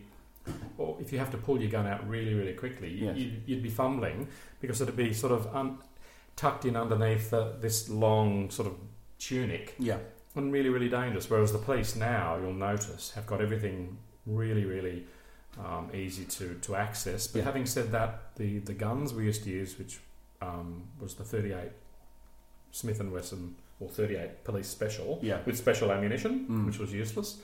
or 0.78 0.96
if 1.00 1.12
you 1.12 1.18
have 1.18 1.30
to 1.30 1.36
pull 1.36 1.60
your 1.60 1.70
gun 1.70 1.86
out 1.86 2.08
really, 2.08 2.34
really 2.34 2.52
quickly, 2.54 2.90
Yes. 2.90 3.16
you'd, 3.16 3.42
you'd 3.46 3.62
be 3.62 3.70
fumbling 3.70 4.28
because 4.60 4.80
it'd 4.80 4.96
be 4.96 5.12
sort 5.12 5.32
of 5.32 5.46
un, 5.54 5.78
tucked 6.36 6.64
in 6.64 6.76
underneath 6.76 7.30
the, 7.30 7.54
this 7.60 7.88
long 7.88 8.50
sort 8.50 8.68
of 8.68 8.74
tunic 9.18 9.74
Yeah. 9.78 9.98
and 10.34 10.52
really, 10.52 10.68
really 10.70 10.88
dangerous. 10.88 11.28
Whereas 11.30 11.52
the 11.52 11.58
police 11.58 11.94
now, 11.96 12.36
you'll 12.40 12.52
notice, 12.54 13.12
have 13.12 13.26
got 13.26 13.40
everything 13.40 13.98
really, 14.26 14.64
really 14.64 15.04
um, 15.58 15.90
easy 15.94 16.24
to, 16.24 16.54
to 16.62 16.74
access. 16.76 17.26
But 17.26 17.40
Yeah. 17.40 17.44
having 17.44 17.66
said 17.66 17.92
that, 17.92 18.34
the, 18.36 18.58
the 18.60 18.72
guns 18.74 19.12
we 19.12 19.24
used 19.24 19.44
to 19.44 19.50
use, 19.50 19.78
which 19.78 20.00
um, 20.40 20.84
was 20.98 21.14
the 21.14 21.24
38 21.24 21.70
Smith 22.72 23.00
and 23.00 23.12
Wesson 23.12 23.54
or 23.80 23.88
38 23.88 24.44
Police 24.44 24.68
Special 24.68 25.18
Yeah. 25.22 25.38
with 25.44 25.56
special 25.58 25.92
ammunition, 25.92 26.46
Mm. 26.48 26.66
which 26.66 26.78
was 26.78 26.92
useless. 26.92 27.40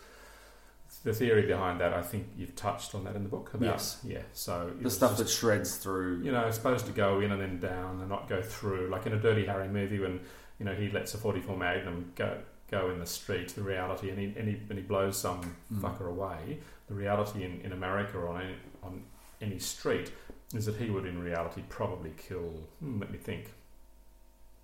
The 1.05 1.12
theory 1.12 1.46
behind 1.46 1.81
that, 1.81 1.92
I 1.92 2.03
think 2.03 2.27
you've 2.37 2.57
touched 2.57 2.94
on 2.94 3.05
that 3.05 3.14
in 3.14 3.22
the 3.22 3.29
book. 3.29 3.55
About, 3.55 3.66
Yes. 3.66 4.01
Yeah. 4.05 4.22
So 4.33 4.72
The 4.81 4.90
stuff 4.90 5.11
just- 5.12 5.18
that 5.22 5.29
shreds 5.29 5.77
through. 5.77 6.22
you 6.22 6.33
know, 6.33 6.46
it's 6.46 6.57
supposed 6.57 6.87
to 6.87 6.92
go 6.92 7.20
in 7.20 7.31
and 7.31 7.40
then 7.40 7.61
down 7.61 8.01
and 8.01 8.09
not 8.09 8.29
go 8.29 8.42
through. 8.42 8.88
Like 8.88 9.07
in 9.07 9.12
a 9.12 9.18
Dirty 9.18 9.44
Harry 9.46 9.68
movie, 9.68 10.01
when 10.01 10.20
you 10.59 10.64
know 10.64 10.74
he 10.74 10.90
lets 10.90 11.14
a 11.14 11.18
44 11.18 11.57
Magnum 11.57 12.12
go 12.16 12.38
go 12.70 12.90
in 12.90 12.98
the 12.98 13.07
street, 13.07 13.48
the 13.51 13.62
reality, 13.62 14.11
and 14.11 14.18
he 14.18 14.27
and 14.38 14.48
he, 14.48 14.55
and 14.68 14.79
he 14.79 14.83
blows 14.83 15.16
some 15.16 15.57
Mm. 15.72 15.81
fucker 15.81 16.09
away. 16.09 16.59
The 16.88 16.94
reality 16.94 17.44
in, 17.44 17.61
in 17.62 17.72
America 17.72 18.18
or 18.18 18.29
on 18.29 18.42
any, 18.42 18.55
on 18.83 19.05
any 19.40 19.59
street 19.59 20.11
is 20.55 20.66
that 20.66 20.77
he 20.77 20.90
would, 20.90 21.07
in 21.07 21.22
reality, 21.22 21.62
probably 21.68 22.12
kill. 22.16 22.66
Hmm, 22.81 22.98
let 22.98 23.11
me 23.11 23.18
think. 23.18 23.53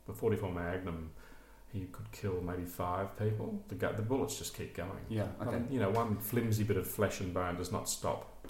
The 0.07 0.13
44 0.15 0.51
Magnum, 0.53 1.11
he 1.75 1.87
could 1.87 2.11
kill 2.13 2.41
maybe 2.41 2.65
five 2.65 3.19
people. 3.19 3.63
The 3.69 3.75
gu- 3.75 3.97
the 3.97 4.03
bullets 4.03 4.39
just 4.39 4.57
keep 4.57 4.75
going. 4.77 4.91
Yeah. 5.09 5.27
Okay. 5.43 5.57
Um, 5.57 5.67
you 5.71 5.81
know, 5.81 5.91
one 5.91 6.17
flimsy 6.19 6.63
bit 6.63 6.77
of 6.77 6.87
flesh 6.87 7.21
and 7.21 7.35
bone 7.35 7.57
does 7.57 7.73
not 7.73 7.89
stop 7.89 8.47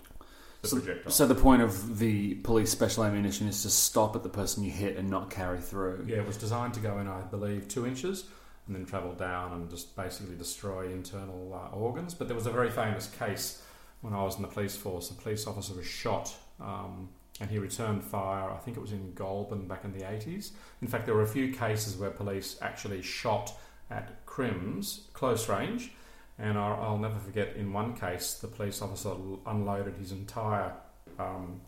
the 0.61 0.69
So, 0.69 0.77
projectile. 0.77 1.11
so 1.13 1.27
the 1.27 1.35
point 1.35 1.63
of 1.63 1.99
the 1.99 2.35
police 2.37 2.71
special 2.71 3.03
ammunition 3.03 3.49
is 3.49 3.63
to 3.63 3.71
stop 3.71 4.15
at 4.15 4.23
the 4.23 4.29
person 4.29 4.63
you 4.63 4.71
hit 4.71 4.97
and 4.99 5.09
not 5.09 5.31
carry 5.31 5.59
through. 5.61 6.05
Yeah, 6.07 6.17
it 6.19 6.27
was 6.27 6.37
designed 6.37 6.75
to 6.75 6.81
go 6.81 6.99
in, 6.99 7.09
I 7.09 7.23
believe, 7.23 7.67
two 7.67 7.87
inches 7.87 8.25
and 8.67 8.77
then 8.77 8.85
travel 8.85 9.13
down 9.13 9.53
and 9.53 9.71
just 9.71 9.97
basically 9.97 10.37
destroy 10.37 10.91
internal 10.91 11.53
uh, 11.55 11.75
organs. 11.77 12.13
But 12.15 12.29
there 12.29 12.35
was 12.37 12.47
a 12.47 12.51
very 12.53 12.71
famous 12.71 13.07
case 13.09 13.63
when 14.03 14.13
I 14.13 14.23
was 14.23 14.37
in 14.37 14.43
the 14.43 14.49
police 14.49 14.77
force. 14.77 15.11
A 15.11 15.15
police 15.15 15.47
officer 15.47 15.75
was 15.75 15.87
shot 15.87 16.35
um, 16.61 17.09
and 17.41 17.51
he 17.51 17.59
returned 17.59 18.05
fire. 18.05 18.51
I 18.51 18.59
think 18.59 18.77
it 18.77 18.81
was 18.81 18.93
in 18.93 19.13
Goulburn 19.15 19.67
back 19.67 19.85
in 19.85 19.93
the 19.93 20.05
80s. 20.05 20.53
In 20.81 20.89
fact, 20.89 21.07
there 21.07 21.15
were 21.15 21.23
a 21.23 21.27
few 21.27 21.53
cases 21.53 21.97
where 21.97 22.11
police 22.11 22.57
actually 22.63 23.03
shot 23.03 23.53
at 23.91 24.25
crims 24.27 25.09
close 25.13 25.49
range. 25.49 25.93
And 26.39 26.59
I'll, 26.59 26.81
I'll 26.83 26.99
never 26.99 27.19
forget 27.19 27.55
in 27.57 27.73
one 27.73 27.95
case, 27.95 28.35
the 28.35 28.49
police 28.49 28.83
officer 28.83 29.15
unloaded 29.47 29.95
his 29.97 30.11
entire 30.13 30.73
um, 31.19 31.61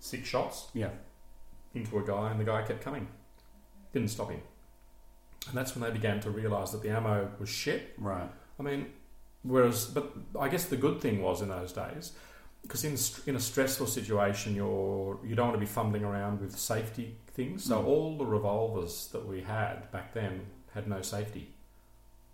six 0.00 0.26
shots 0.28 0.66
Yeah. 0.74 0.90
into 1.74 1.98
a 1.98 2.02
guy, 2.04 2.30
and 2.30 2.40
the 2.40 2.44
guy 2.44 2.62
kept 2.62 2.82
coming. 2.82 3.06
Didn't 3.92 4.08
stop 4.10 4.30
him. 4.30 4.40
And 5.48 5.56
that's 5.56 5.74
when 5.76 5.82
they 5.82 5.90
began 5.96 6.20
to 6.20 6.30
realise 6.30 6.70
that 6.70 6.82
the 6.82 6.90
ammo 6.90 7.30
was 7.38 7.48
shit. 7.48 7.94
Right. 7.98 8.28
I 8.58 8.62
mean, 8.62 8.86
whereas, 9.42 9.86
but 9.86 10.12
I 10.38 10.48
guess 10.48 10.64
the 10.66 10.76
good 10.76 11.00
thing 11.00 11.22
was 11.22 11.40
in 11.40 11.48
those 11.48 11.72
days, 11.72 12.12
because 12.62 12.84
in 12.84 12.96
in 13.28 13.36
a 13.36 13.40
stressful 13.40 13.86
situation, 13.86 14.54
you're 14.54 15.18
you 15.24 15.34
don't 15.34 15.48
want 15.48 15.56
to 15.56 15.66
be 15.66 15.72
fumbling 15.72 16.04
around 16.04 16.40
with 16.40 16.56
safety 16.58 17.16
things. 17.34 17.64
So 17.64 17.80
Mm. 17.82 17.86
all 17.86 18.18
the 18.18 18.24
revolvers 18.26 19.08
that 19.12 19.26
we 19.26 19.40
had 19.42 19.90
back 19.92 20.12
then 20.14 20.46
had 20.74 20.86
no 20.88 21.02
safety. 21.02 21.48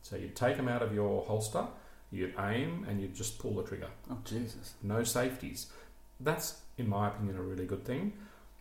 So 0.03 0.17
you'd 0.17 0.37
take 0.37 0.57
them 0.57 0.69
out 0.69 0.83
of 0.83 0.95
your 0.95 1.25
holster, 1.25 1.67
you'd 2.12 2.35
aim, 2.39 2.85
and 2.89 3.01
you'd 3.01 3.15
just 3.15 3.39
pull 3.39 3.55
the 3.55 3.62
trigger 3.62 3.89
Oh 4.11 4.19
Jesus. 4.25 4.75
no 4.83 5.03
safeties. 5.05 5.67
That's, 6.21 6.61
in 6.79 6.89
my 6.89 7.09
opinion, 7.09 7.37
a 7.37 7.43
really 7.43 7.67
good 7.67 7.85
thing. 7.85 8.12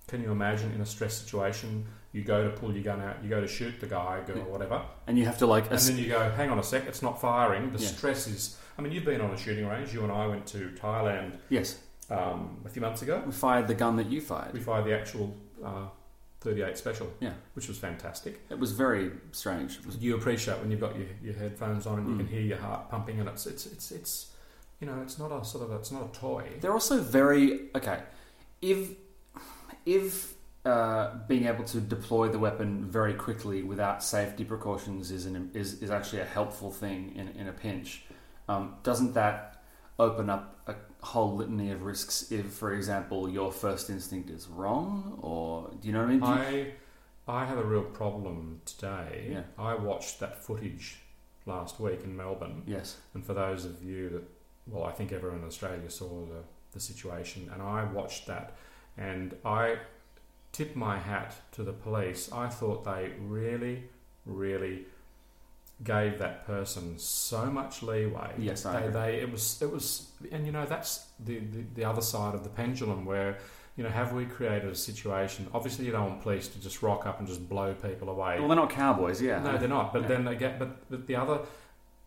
Can 0.08 0.22
you 0.22 0.32
imagine 0.32 0.72
in 0.74 0.82
a 0.82 0.86
stress 0.86 1.14
situation, 1.18 1.86
you 2.16 2.24
go 2.24 2.44
to 2.46 2.50
pull 2.60 2.72
your 2.74 2.84
gun 2.84 3.02
out, 3.02 3.16
you 3.24 3.30
go 3.30 3.42
to 3.42 3.48
shoot 3.48 3.80
the 3.80 3.88
guy, 3.88 4.22
girl, 4.26 4.40
or 4.40 4.52
whatever, 4.56 4.82
And 5.08 5.18
you 5.20 5.26
have 5.26 5.38
to 5.40 5.46
like. 5.46 5.70
and 5.70 5.80
then 5.80 5.98
you 5.98 6.08
go, 6.08 6.22
hang 6.32 6.50
on 6.50 6.60
a 6.60 6.64
sec, 6.64 6.84
it's 6.88 7.02
not 7.02 7.20
firing. 7.20 7.72
The 7.74 7.80
Yeah. 7.80 7.88
stress 7.90 8.28
is. 8.28 8.58
I 8.78 8.82
mean, 8.82 8.92
you've 8.94 9.06
been 9.06 9.22
on 9.22 9.32
a 9.32 9.38
shooting 9.38 9.68
range. 9.68 9.94
You 9.94 10.04
and 10.04 10.12
I 10.12 10.26
went 10.28 10.46
to 10.48 10.70
Thailand 10.82 11.38
yes. 11.50 11.80
um, 12.10 12.62
a 12.66 12.70
few 12.70 12.82
months 12.82 13.02
ago. 13.02 13.22
We 13.26 13.32
fired 13.32 13.68
the 13.68 13.74
gun 13.74 13.96
that 13.98 14.08
you 14.08 14.22
fired. 14.22 14.54
We 14.54 14.60
fired 14.62 14.86
the 14.86 14.94
actual 14.98 15.36
uh, 15.64 15.88
38 16.42 16.78
special, 16.78 17.08
Yeah. 17.20 17.34
which 17.56 17.68
was 17.68 17.78
fantastic. 17.78 18.40
It 18.50 18.60
was 18.60 18.72
very 18.72 19.12
strange. 19.32 19.80
Was 19.86 19.98
You 19.98 20.16
appreciate 20.16 20.60
when 20.60 20.72
you've 20.72 20.80
got 20.88 20.96
your, 20.96 21.08
your 21.22 21.34
headphones 21.34 21.86
on 21.88 22.00
and 22.00 22.08
you 22.08 22.14
Mm. 22.16 22.20
can 22.20 22.28
hear 22.28 22.42
your 22.42 22.58
heart 22.60 22.90
pumping, 22.90 23.20
and 23.20 23.28
it's 23.28 23.46
it's 23.48 23.66
it's 23.66 23.92
it's 23.92 24.14
you 24.80 24.88
know 24.88 25.02
it's 25.02 25.18
not 25.20 25.32
a 25.32 25.44
sort 25.44 25.64
of 25.66 25.72
a, 25.72 25.76
it's 25.78 25.92
not 25.92 26.04
a 26.04 26.12
toy. 26.20 26.44
They're 26.62 26.74
also 26.74 27.02
very 27.02 27.70
okay. 27.76 28.00
If 28.62 28.80
if 29.86 30.35
uh, 30.66 31.20
being 31.28 31.46
able 31.46 31.64
to 31.64 31.80
deploy 31.80 32.28
the 32.28 32.40
weapon 32.40 32.86
very 32.90 33.14
quickly 33.14 33.62
without 33.62 34.04
safety 34.04 34.44
precautions 34.44 35.12
is 35.12 35.26
an, 35.28 35.52
is 35.54 35.82
is 35.82 35.92
actually 35.92 36.22
a 36.22 36.26
helpful 36.26 36.72
thing 36.72 37.14
in 37.16 37.28
in 37.40 37.48
a 37.48 37.52
pinch, 37.52 38.04
um, 38.48 38.76
doesn't 38.84 39.14
that 39.14 39.64
open 40.00 40.30
up 40.30 40.60
a 40.68 40.76
whole 41.06 41.36
litany 41.36 41.72
of 41.72 41.84
risks? 41.84 42.32
If, 42.32 42.48
for 42.48 42.74
example, 42.74 43.30
your 43.30 43.52
first 43.52 43.90
instinct 43.90 44.30
is 44.30 44.48
wrong, 44.48 45.20
or 45.22 45.70
do 45.80 45.88
you 45.88 45.94
know 45.94 46.00
what 46.00 46.10
I 46.10 46.14
mean? 46.14 46.24
I 47.28 47.42
I 47.42 47.46
have 47.46 47.60
a 47.60 47.64
real 47.64 47.84
problem 47.84 48.62
today. 48.66 49.30
Yeah. 49.32 49.44
I 49.58 49.76
watched 49.76 50.20
that 50.20 50.44
footage 50.44 50.98
last 51.46 51.80
week 51.80 52.04
in 52.04 52.18
Melbourne, 52.18 52.64
yes. 52.66 52.98
and 53.14 53.24
for 53.24 53.36
those 53.36 53.66
of 53.66 53.84
you 53.84 54.10
that, 54.10 54.24
well, 54.66 54.84
I 54.84 54.92
think 54.92 55.12
everyone 55.12 55.40
in 55.40 55.46
Australia 55.46 55.90
saw 55.92 56.26
the 56.26 56.42
the 56.72 56.80
situation, 56.80 57.50
and 57.54 57.62
I 57.62 57.84
watched 57.84 58.26
that, 58.28 58.58
and 58.98 59.36
I 59.46 59.78
tip 60.58 60.76
my 60.76 60.96
hat 60.98 61.32
to 61.56 61.62
the 61.64 61.74
police. 61.74 62.24
I 62.32 62.48
thought 62.48 62.80
they 62.86 63.12
really, 63.20 63.84
really 64.26 64.86
gave 65.84 66.18
that 66.20 66.46
person 66.48 66.98
so 66.98 67.46
much 67.48 67.84
leeway. 67.84 68.32
Yes, 68.38 68.66
I 68.66 68.82
they, 68.82 68.90
they 69.00 69.10
it 69.24 69.30
was 69.32 69.62
it 69.62 69.72
was, 69.72 70.08
and 70.32 70.46
you 70.46 70.52
know 70.52 70.66
that's 70.66 70.92
the, 71.28 71.40
the 71.40 71.62
the 71.78 71.84
other 71.86 72.02
side 72.02 72.34
of 72.36 72.44
the 72.44 72.50
pendulum 72.50 73.06
where. 73.06 73.38
You 73.78 73.84
know, 73.84 73.90
have 73.90 74.14
we 74.14 74.24
created 74.26 74.70
a 74.72 74.76
situation? 74.92 75.48
Obviously, 75.54 75.84
you 75.86 75.92
don't 75.92 76.08
want 76.10 76.22
police 76.22 76.48
to 76.48 76.58
just 76.62 76.82
rock 76.82 77.06
up 77.06 77.20
and 77.20 77.28
just 77.28 77.50
blow 77.50 77.74
people 77.74 78.08
away. 78.10 78.40
Well, 78.40 78.48
they're 78.48 78.56
not 78.56 78.70
cowboys, 78.70 79.22
yeah. 79.22 79.44
No, 79.44 79.58
they're 79.58 79.68
not. 79.68 79.92
But 79.92 80.04
Yeah. 80.04 80.08
then 80.08 80.28
again, 80.30 80.56
but, 80.58 80.90
but 80.90 81.08
the 81.08 81.18
other 81.18 81.40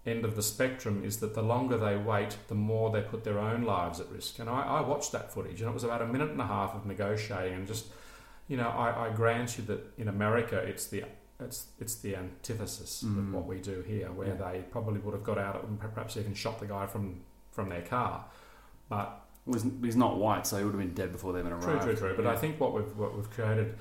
end 0.07 0.25
of 0.25 0.35
the 0.35 0.43
spectrum 0.43 1.05
is 1.05 1.19
that 1.19 1.35
the 1.35 1.43
longer 1.43 1.77
they 1.77 1.99
wait, 1.99 2.39
the 2.53 2.55
more 2.55 2.87
they 2.91 3.03
put 3.03 3.23
their 3.23 3.39
own 3.39 3.61
lives 3.65 4.01
at 4.01 4.09
risk. 4.09 4.39
And 4.39 4.49
I, 4.49 4.63
I 4.63 4.81
watched 4.81 5.13
that 5.13 5.31
footage, 5.31 5.61
and 5.61 5.69
it 5.71 5.75
was 5.75 5.85
about 5.85 6.01
a 6.01 6.07
minute 6.07 6.31
and 6.31 6.41
a 6.41 6.47
half 6.47 6.75
of 6.75 6.87
negotiating, 6.87 7.53
and 7.59 7.67
just, 7.67 7.85
you 8.49 8.57
know, 8.57 8.69
I, 8.69 9.07
I 9.07 9.11
grant 9.11 9.59
you 9.59 9.65
that 9.65 9.81
in 9.99 10.09
America, 10.09 10.57
it's 10.57 10.87
the 10.87 11.05
it's 11.41 11.67
it's 11.79 11.97
the 11.97 12.17
antithesis 12.17 13.05
Mm. 13.07 13.19
of 13.19 13.35
what 13.35 13.47
we 13.47 13.61
do 13.61 13.83
here, 13.87 14.11
where 14.11 14.29
Yeah. 14.29 14.35
they 14.53 14.65
probably 14.71 14.99
would 15.01 15.15
have 15.15 15.23
got 15.25 15.39
out 15.39 15.65
and 15.65 15.79
perhaps 15.79 16.17
even 16.17 16.35
shot 16.35 16.59
the 16.59 16.67
guy 16.67 16.87
from 16.87 17.21
from 17.53 17.69
their 17.69 17.83
car. 17.83 18.25
But 18.89 19.25
Well, 19.47 19.61
he's, 19.61 19.71
he's 19.83 19.97
not 19.97 20.19
white, 20.19 20.47
so 20.47 20.59
he 20.59 20.65
would 20.65 20.75
have 20.75 20.81
been 20.81 20.95
dead 20.95 21.13
before 21.13 21.33
they 21.33 21.39
even 21.41 21.53
arrived. 21.53 21.83
True, 21.83 21.95
true, 21.95 21.97
true. 21.97 22.17
But 22.17 22.25
Yeah. 22.25 22.33
I 22.33 22.37
think 22.37 22.59
what 22.61 22.73
we've 22.75 22.97
what 22.97 23.15
we've 23.17 23.31
created, 23.31 23.77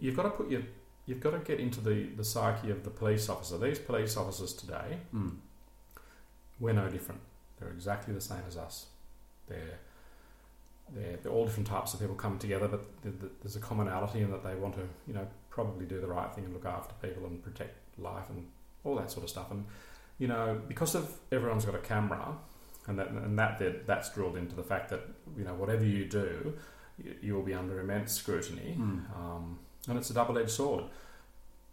you've 0.00 0.16
got 0.16 0.24
to 0.24 0.30
put 0.30 0.50
your 0.50 0.62
you've 1.06 1.20
got 1.20 1.30
to 1.30 1.38
get 1.38 1.58
into 1.58 1.80
the, 1.80 2.04
the 2.16 2.24
psyche 2.24 2.70
of 2.70 2.84
the 2.84 2.90
police 2.90 3.30
officer. 3.30 3.56
These 3.56 3.78
police 3.78 4.14
officers 4.18 4.52
today, 4.52 4.98
Mm. 5.14 5.36
we're 6.60 6.74
no 6.74 6.88
different. 6.90 7.20
They're 7.58 7.70
exactly 7.70 8.12
the 8.14 8.20
same 8.20 8.42
as 8.46 8.56
us. 8.56 8.86
They're 9.46 9.78
they're, 10.94 11.16
they're 11.22 11.32
all 11.32 11.44
different 11.44 11.66
types 11.68 11.94
of 11.94 12.00
people 12.00 12.14
come 12.14 12.38
together, 12.38 12.68
but 12.68 13.02
th- 13.02 13.18
th- 13.20 13.32
there's 13.42 13.56
a 13.56 13.60
commonality 13.60 14.20
in 14.22 14.30
that 14.30 14.42
they 14.42 14.54
want 14.54 14.74
to, 14.74 14.82
you 15.06 15.14
know, 15.14 15.26
probably 15.50 15.86
do 15.86 16.00
the 16.00 16.06
right 16.06 16.32
thing 16.34 16.44
and 16.44 16.52
look 16.54 16.64
after 16.66 16.94
people 17.06 17.26
and 17.26 17.42
protect 17.42 17.74
life 17.98 18.28
and 18.30 18.46
all 18.84 18.94
that 18.96 19.10
sort 19.10 19.24
of 19.24 19.30
stuff. 19.30 19.50
And 19.50 19.64
you 20.18 20.26
know, 20.28 20.60
because 20.66 20.94
of 20.94 21.12
everyone's 21.30 21.64
got 21.64 21.74
a 21.74 21.78
camera, 21.78 22.36
and 22.86 22.98
that 22.98 23.08
and 23.10 23.38
that 23.38 23.58
that- 23.58 23.86
that's 23.86 24.12
drilled 24.14 24.36
into 24.36 24.54
the 24.56 24.62
fact 24.62 24.88
that 24.90 25.02
you 25.36 25.44
know 25.44 25.54
whatever 25.54 25.84
you 25.84 26.04
do, 26.06 26.54
you, 27.02 27.14
you 27.22 27.34
will 27.34 27.42
be 27.42 27.54
under 27.54 27.78
immense 27.80 28.12
scrutiny, 28.12 28.76
Mm. 28.78 29.16
um, 29.16 29.58
and 29.88 29.96
it's 29.98 30.10
a 30.10 30.14
double-edged 30.14 30.50
sword. 30.50 30.84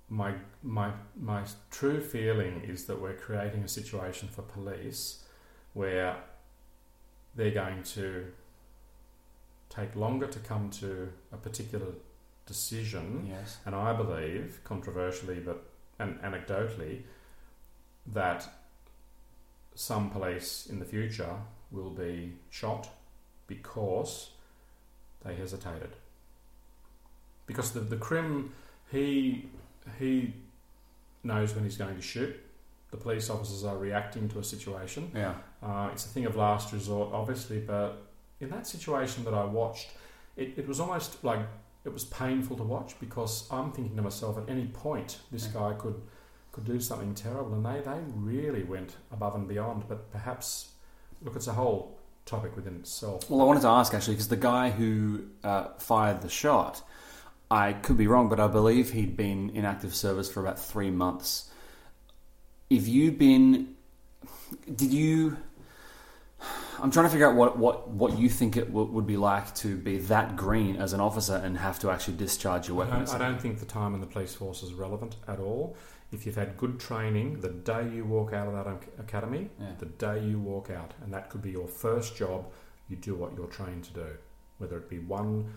My 0.09 0.35
my 0.61 0.91
my 1.19 1.43
true 1.71 1.99
feeling 2.01 2.61
is 2.63 2.85
that 2.85 3.01
we're 3.01 3.15
creating 3.15 3.63
a 3.63 3.67
situation 3.67 4.27
for 4.27 4.43
police 4.43 5.23
where 5.73 6.17
they're 7.35 7.51
going 7.51 7.81
to 7.83 8.25
take 9.69 9.95
longer 9.95 10.27
to 10.27 10.39
come 10.39 10.69
to 10.69 11.09
a 11.31 11.37
particular 11.37 11.87
decision 12.45 13.25
Yes. 13.27 13.57
and 13.65 13.73
I 13.75 13.93
believe, 13.93 14.59
controversially 14.63 15.39
but 15.39 15.63
and 15.97 16.19
anecdotally, 16.21 17.03
that 18.07 18.47
some 19.75 20.09
police 20.09 20.67
in 20.67 20.79
the 20.79 20.85
future 20.85 21.35
will 21.71 21.89
be 21.89 22.33
shot 22.49 22.89
because 23.47 24.29
they 25.23 25.35
hesitated. 25.35 25.95
Because 27.47 27.71
the 27.71 27.79
the 27.79 27.97
crim 27.97 28.53
he 28.91 29.49
he 29.99 30.33
knows 31.23 31.55
when 31.55 31.63
he's 31.63 31.77
going 31.77 31.95
to 31.95 32.01
shoot. 32.01 32.35
The 32.91 32.97
police 32.97 33.29
officers 33.29 33.63
are 33.63 33.77
reacting 33.77 34.29
to 34.29 34.39
a 34.39 34.43
situation. 34.43 35.11
Yeah. 35.13 35.33
Uh, 35.61 35.89
it's 35.91 36.05
a 36.05 36.09
thing 36.09 36.25
of 36.25 36.35
last 36.35 36.71
resort, 36.71 37.09
obviously, 37.13 37.59
but 37.59 38.03
in 38.39 38.49
that 38.49 38.67
situation 38.67 39.23
that 39.25 39.33
I 39.33 39.45
watched, 39.45 39.91
it, 40.35 40.53
it 40.57 40.67
was 40.67 40.79
almost 40.79 41.23
like 41.23 41.39
it 41.85 41.93
was 41.93 42.03
painful 42.05 42.57
to 42.57 42.63
watch 42.63 42.99
because 42.99 43.47
I'm 43.51 43.71
thinking 43.71 43.95
to 43.95 44.01
myself, 44.01 44.37
at 44.37 44.49
any 44.49 44.65
point, 44.67 45.19
this 45.31 45.45
guy 45.47 45.73
could 45.73 46.01
could 46.51 46.63
do 46.63 46.79
something 46.79 47.13
terrible, 47.13 47.53
and 47.53 47.65
they, 47.65 47.81
they 47.81 47.99
really 48.15 48.63
went 48.63 48.95
above 49.11 49.35
and 49.35 49.45
beyond. 49.45 49.83
But 49.89 50.09
perhaps, 50.09 50.69
look, 51.21 51.35
it's 51.35 51.47
a 51.47 51.53
whole 51.53 51.99
topic 52.25 52.55
within 52.55 52.75
itself. 52.75 53.29
Well, 53.29 53.41
I 53.41 53.43
wanted 53.43 53.61
to 53.61 53.67
ask 53.67 53.93
actually 53.93 54.13
because 54.13 54.29
the 54.29 54.37
guy 54.37 54.69
who 54.69 55.25
uh, 55.43 55.67
fired 55.79 56.21
the 56.21 56.29
shot, 56.29 56.81
I 57.51 57.73
could 57.73 57.97
be 57.97 58.07
wrong, 58.07 58.29
but 58.29 58.39
I 58.39 58.47
believe 58.47 58.91
he'd 58.91 59.17
been 59.17 59.49
in 59.49 59.65
active 59.65 59.93
service 59.93 60.31
for 60.31 60.39
about 60.39 60.57
three 60.57 60.89
months. 60.89 61.51
If 62.69 62.87
you'd 62.87 63.19
been, 63.19 63.75
did 64.73 64.93
you? 64.93 65.37
I'm 66.81 66.91
trying 66.91 67.05
to 67.05 67.09
figure 67.09 67.29
out 67.29 67.35
what, 67.35 67.57
what, 67.57 67.89
what 67.89 68.17
you 68.17 68.29
think 68.29 68.57
it 68.57 68.67
w- 68.67 68.87
would 68.91 69.07
be 69.07 69.17
like 69.17 69.53
to 69.55 69.77
be 69.77 69.97
that 69.99 70.35
green 70.35 70.75
as 70.77 70.93
an 70.93 70.99
officer 70.99 71.35
and 71.35 71.57
have 71.57 71.79
to 71.79 71.89
actually 71.91 72.17
discharge 72.17 72.67
your 72.67 72.77
I 72.77 72.85
weapon. 72.85 73.05
don't, 73.05 73.15
I 73.15 73.17
don't 73.17 73.41
think 73.41 73.59
the 73.59 73.65
time 73.65 73.93
in 73.95 74.01
the 74.01 74.07
police 74.07 74.33
force 74.35 74.61
is 74.63 74.73
relevant 74.73 75.15
at 75.27 75.39
all. 75.39 75.75
If 76.11 76.25
you've 76.25 76.35
had 76.35 76.55
good 76.57 76.79
training, 76.79 77.39
the 77.41 77.49
day 77.49 77.89
you 77.93 78.05
walk 78.05 78.33
out 78.33 78.47
of 78.47 78.53
that 78.53 78.67
academy, 78.99 79.49
Yeah. 79.59 79.67
the 79.79 79.85
day 79.87 80.23
you 80.23 80.39
walk 80.39 80.69
out, 80.69 80.93
and 81.03 81.13
that 81.13 81.29
could 81.29 81.41
be 81.41 81.51
your 81.51 81.67
first 81.67 82.15
job, 82.15 82.45
you 82.89 82.95
do 82.95 83.15
what 83.15 83.35
you're 83.35 83.47
trained 83.47 83.85
to 83.85 83.93
do. 83.93 84.07
Whether 84.57 84.77
it 84.77 84.89
be 84.89 84.99
one 84.99 85.53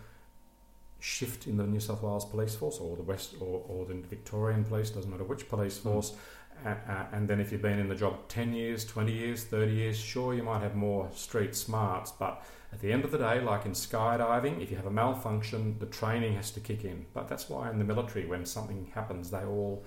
shift 1.01 1.47
in 1.47 1.57
the 1.57 1.65
New 1.67 1.79
South 1.81 2.03
Wales 2.03 2.25
Police 2.25 2.57
Force 2.57 2.79
or 2.79 2.97
the 2.97 3.03
West 3.03 3.35
or, 3.41 3.63
or 3.69 3.85
the 3.87 3.95
Victorian 3.95 4.65
Police, 4.65 4.91
doesn't 4.91 5.11
matter 5.11 5.25
which 5.25 5.49
police 5.49 5.79
force. 5.79 6.13
Uh, 6.13 6.15
uh, 6.15 6.19
and 6.65 7.29
then 7.29 7.41
if 7.41 7.53
you've 7.53 7.63
been 7.63 7.79
in 7.79 7.89
the 7.89 7.95
job 7.95 8.29
10 8.29 8.53
years, 8.53 8.85
20 8.85 9.13
years, 9.13 9.45
30 9.45 9.73
years, 9.73 9.99
sure, 9.99 10.35
you 10.35 10.43
might 10.43 10.63
have 10.63 10.75
more 10.75 11.09
street 11.15 11.55
smarts, 11.55 12.11
but 12.11 12.43
at 12.73 12.81
the 12.81 12.93
end 12.93 13.05
of 13.05 13.11
the 13.11 13.19
day, 13.19 13.41
like 13.41 13.65
in 13.65 13.73
skydiving, 13.73 14.63
if 14.63 14.71
you 14.71 14.77
have 14.77 14.87
a 14.87 14.91
malfunction, 14.91 15.79
the 15.79 15.87
training 15.87 16.35
has 16.35 16.51
to 16.53 16.61
kick 16.61 16.85
in. 16.85 17.07
But 17.15 17.29
that's 17.29 17.49
why 17.49 17.71
in 17.71 17.79
the 17.79 17.85
military, 17.85 18.27
when 18.27 18.45
something 18.45 18.91
happens, 18.95 19.31
they 19.31 19.45
all, 19.45 19.85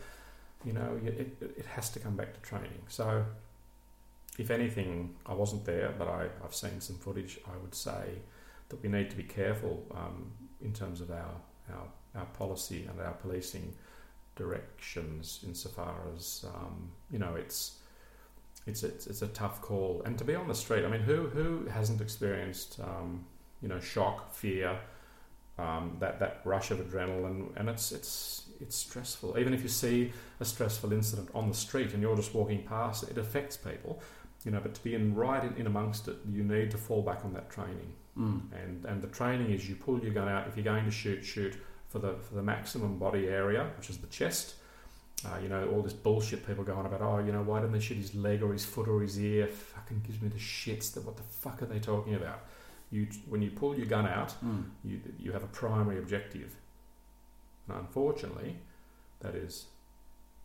you 0.66 0.74
know, 0.74 1.00
it, 1.04 1.38
it, 1.42 1.66
has 1.66 1.90
to 1.92 2.00
come 2.00 2.16
back 2.16 2.34
to 2.34 2.40
training. 2.42 2.82
So, 2.88 3.24
if 4.40 4.50
anything, 4.50 5.16
I 5.26 5.34
wasn't 5.34 5.66
there, 5.66 5.94
but 5.98 6.08
I, 6.08 6.28
I've 6.44 6.56
seen 6.56 6.82
some 6.82 6.98
footage. 6.98 7.40
I 7.46 7.58
would 7.62 7.76
say 7.76 8.20
that 8.70 8.82
we 8.82 8.90
need 8.90 9.10
to 9.12 9.16
be 9.16 9.24
careful 9.24 9.86
um, 9.92 10.32
in 10.62 10.74
terms 10.74 11.02
of 11.02 11.12
our, 11.12 11.36
our, 11.72 11.88
our 12.16 12.26
policy 12.28 12.88
and 12.90 13.00
our 13.00 13.14
policing 13.14 13.74
directions 14.42 15.44
insofar 15.46 15.96
as 16.16 16.46
um, 16.54 16.90
you 17.12 17.20
know 17.20 17.36
it's 17.36 17.78
it's 18.66 18.84
it's 18.84 19.08
it's 19.08 19.22
a 19.22 19.28
tough 19.28 19.62
call. 19.62 20.02
And 20.06 20.18
to 20.18 20.24
be 20.24 20.36
on 20.36 20.48
the 20.48 20.56
street 20.56 20.84
I 20.86 20.90
mean 20.90 21.02
who 21.02 21.28
who 21.28 21.66
hasn't 21.68 22.02
experienced 22.02 22.80
um, 22.84 23.26
you 23.62 23.70
know 23.70 23.80
shock 23.80 24.34
fear 24.34 24.78
um, 25.58 25.98
that 26.00 26.20
that 26.20 26.42
rush 26.44 26.72
of 26.72 26.80
adrenaline? 26.80 27.56
And 27.56 27.70
it's 27.70 27.92
it's 27.92 28.50
it's 28.60 28.76
stressful. 28.76 29.38
Even 29.40 29.54
if 29.54 29.62
you 29.64 29.70
see 29.70 30.12
a 30.40 30.46
stressful 30.46 30.92
incident 30.94 31.30
on 31.34 31.48
the 31.48 31.56
street 31.56 31.94
and 31.94 32.02
you're 32.02 32.16
just 32.16 32.34
walking 32.34 32.64
past 32.64 33.10
it 33.10 33.18
affects 33.18 33.58
people 33.58 34.02
you 34.46 34.52
know 34.52 34.60
but 34.60 34.74
to 34.74 34.84
be 34.84 34.96
in 34.96 35.14
right 35.14 35.44
in, 35.44 35.54
in 35.56 35.68
amongst 35.68 36.08
it 36.08 36.18
you 36.32 36.44
need 36.44 36.72
to 36.72 36.78
fall 36.78 37.02
back 37.02 37.24
on 37.26 37.34
that 37.34 37.50
training. 37.50 37.94
Mm. 38.18 38.42
and 38.62 38.86
and 38.86 39.02
the 39.02 39.08
training 39.08 39.52
is 39.52 39.70
you 39.70 39.76
pull 39.76 39.98
your 40.00 40.14
gun 40.14 40.28
out. 40.28 40.48
If 40.48 40.58
you're 40.58 40.72
going 40.74 40.86
to 40.86 40.92
shoot 40.92 41.24
shoot 41.24 41.56
for 41.92 42.00
the 42.00 42.14
for 42.28 42.36
the 42.36 42.42
maximum 42.44 42.98
body 42.98 43.28
area 43.28 43.70
which 43.78 43.90
is 43.90 43.98
the 43.98 44.08
chest 44.08 44.56
uh, 45.26 45.38
you 45.44 45.50
know 45.50 45.68
all 45.72 45.82
this 45.82 45.94
bullshit 45.94 46.46
people 46.48 46.64
going 46.64 46.86
about 46.86 47.02
oh 47.02 47.20
you 47.20 47.32
know 47.32 47.44
why 47.44 47.60
didn't 47.60 47.74
they 47.74 47.80
shoot 47.80 47.98
his 47.98 48.16
leg 48.16 48.42
or 48.42 48.52
his 48.54 48.66
foot 48.66 48.88
or 48.88 49.02
his 49.02 49.20
ear 49.20 49.46
fucking 49.48 50.02
gives 50.08 50.22
me 50.22 50.28
the 50.30 50.40
shits 50.40 50.94
that 50.94 51.04
what 51.06 51.18
the 51.18 51.24
fuck 51.24 51.62
are 51.62 51.66
they 51.66 51.80
talking 51.80 52.16
about 52.16 52.40
you 52.92 53.08
when 53.30 53.42
you 53.42 53.50
pull 53.52 53.76
your 53.78 53.86
gun 53.86 54.08
out 54.08 54.34
Mm. 54.44 54.64
you 54.84 55.00
you 55.20 55.32
have 55.34 55.44
a 55.44 55.52
primary 55.64 55.98
objective 56.00 56.56
and 57.68 57.78
unfortunately 57.78 58.58
that 59.20 59.36
is 59.36 59.66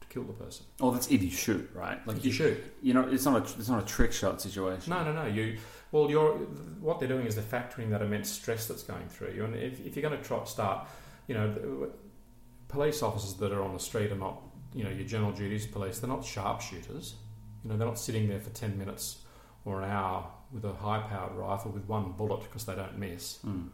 to 0.01 0.07
kill 0.09 0.25
the 0.25 0.33
person 0.35 0.67
Oh, 0.81 0.91
that's 0.91 1.09
if 1.11 1.23
you 1.23 1.31
shoot, 1.31 1.71
right? 1.75 1.99
If 2.07 2.25
you 2.25 2.31
shoot. 2.33 2.63
You 2.83 2.93
know, 2.95 3.09
it's 3.09 3.25
not 3.25 3.37
a 3.41 3.43
it's 3.59 3.69
not 3.71 3.83
a 3.83 3.87
trick 3.87 4.13
shot 4.13 4.43
situation. 4.43 4.91
No, 4.91 5.03
no, 5.03 5.13
no. 5.13 5.27
You 5.27 5.57
well, 5.93 6.11
you're 6.11 6.33
what 6.87 6.99
they're 7.01 7.09
doing 7.09 7.27
is 7.27 7.35
they're 7.37 7.45
factoring 7.61 7.89
that 7.91 8.03
immense 8.03 8.29
stress 8.31 8.67
that's 8.69 8.83
going 8.83 9.09
through 9.09 9.33
you. 9.33 9.45
And 9.47 9.55
if, 9.57 9.81
if 9.87 9.97
you're 9.97 10.07
going 10.09 10.21
to 10.21 10.23
try, 10.29 10.45
start, 10.45 10.87
you 11.27 11.35
know, 11.35 11.53
the- 11.53 11.91
police 12.69 13.03
officers 13.03 13.35
that 13.35 13.53
are 13.53 13.63
on 13.63 13.73
the 13.73 13.79
street 13.79 14.11
are 14.11 14.17
not, 14.17 14.43
you 14.75 14.83
know, 14.85 14.91
your 14.91 15.07
general 15.07 15.31
duties 15.33 15.67
police. 15.67 15.99
They're 16.01 16.11
not 16.11 16.25
sharpshooters. 16.25 17.15
You 17.63 17.71
know, 17.71 17.77
they're 17.77 17.87
not 17.87 17.99
sitting 17.99 18.29
there 18.29 18.41
for 18.41 18.51
ten 18.51 18.77
minutes 18.77 19.23
or 19.65 19.83
an 19.83 19.91
hour 19.91 20.27
with 20.53 20.65
a 20.65 20.73
high-powered 20.73 21.33
rifle 21.35 21.71
with 21.73 21.85
one 21.89 22.13
bullet 22.13 22.43
because 22.43 22.65
they 22.67 22.75
don't 22.75 22.99
miss, 22.99 23.39
Mm. 23.45 23.69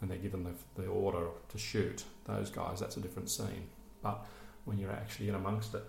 and 0.00 0.10
they're 0.10 0.18
given 0.18 0.42
the, 0.44 0.52
the 0.80 0.88
order 0.88 1.28
to 1.48 1.58
shoot. 1.58 2.04
Those 2.24 2.50
guys, 2.50 2.80
that's 2.80 2.96
a 2.96 3.00
different 3.00 3.30
scene. 3.30 3.68
But 4.02 4.24
when 4.64 4.78
you're 4.78 4.92
actually 4.92 5.28
in 5.28 5.34
amongst 5.34 5.74
it, 5.74 5.84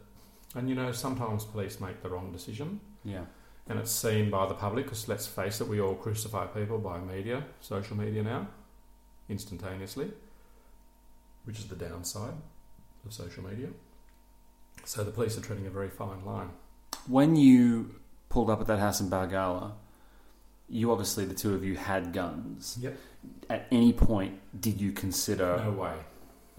and 0.55 0.69
you 0.69 0.75
know, 0.75 0.91
sometimes 0.91 1.43
police 1.45 1.79
make 1.79 2.01
the 2.01 2.09
wrong 2.09 2.31
decision 2.31 2.79
Yeah. 3.03 3.25
and 3.67 3.79
it's 3.79 3.91
seen 3.91 4.29
by 4.29 4.47
the 4.47 4.53
public 4.53 4.85
because 4.85 5.07
let's 5.07 5.25
face 5.27 5.59
it, 5.61 5.67
we 5.67 5.79
all 5.81 5.95
crucify 5.95 6.45
people 6.47 6.77
by 6.79 6.99
media, 6.99 7.43
social 7.61 7.97
media 7.97 8.23
now, 8.23 8.47
instantaneously, 9.29 10.11
which 11.47 11.59
is 11.59 11.65
the 11.67 11.75
downside 11.75 12.33
of 13.05 13.13
social 13.13 13.41
media. 13.41 13.69
So 14.83 15.03
the 15.05 15.11
police 15.11 15.37
are 15.37 15.41
treading 15.41 15.65
a 15.65 15.69
very 15.69 15.89
fine 15.89 16.23
line. 16.25 16.49
When 17.07 17.37
you 17.37 17.95
pulled 18.27 18.49
up 18.49 18.59
at 18.59 18.67
that 18.67 18.79
house 18.79 18.99
in 18.99 19.09
Balgowlah, 19.09 19.71
you 20.69 20.91
obviously 20.91 21.23
the 21.23 21.33
two 21.33 21.55
of 21.55 21.63
you 21.63 21.77
had 21.77 22.11
guns. 22.11 22.77
Yep. 22.81 22.97
At 23.49 23.67
any 23.71 23.93
point, 23.93 24.39
did 24.59 24.81
you 24.81 24.91
consider? 24.91 25.57
No 25.63 25.71
way, 25.71 25.93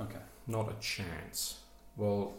Okay. 0.01 0.19
not 0.47 0.71
a 0.73 0.81
chance. 0.81 1.61
Well, 1.97 2.33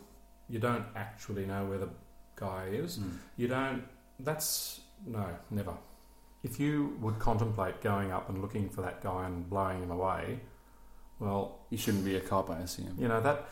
you 0.49 0.57
don't 0.57 0.85
actually 0.95 1.45
know 1.45 1.65
where 1.65 1.77
the 1.77 1.89
guy 2.35 2.65
is. 2.71 2.97
Mm. 2.97 3.17
You 3.37 3.47
don't. 3.47 3.83
That's 4.19 4.81
no, 5.05 5.27
never. 5.51 5.73
If 6.41 6.59
you 6.59 6.97
would 7.01 7.19
contemplate 7.19 7.81
going 7.81 8.11
up 8.11 8.29
and 8.29 8.41
looking 8.41 8.69
for 8.69 8.81
that 8.81 9.03
guy 9.03 9.27
and 9.27 9.47
blowing 9.47 9.83
him 9.83 9.91
away, 9.91 10.39
well, 11.19 11.59
You 11.69 11.77
shouldn't 11.77 12.05
be 12.05 12.15
a 12.15 12.19
cop, 12.21 12.49
I 12.49 12.59
assume. 12.59 12.95
You 12.97 13.07
know 13.07 13.21
that 13.21 13.47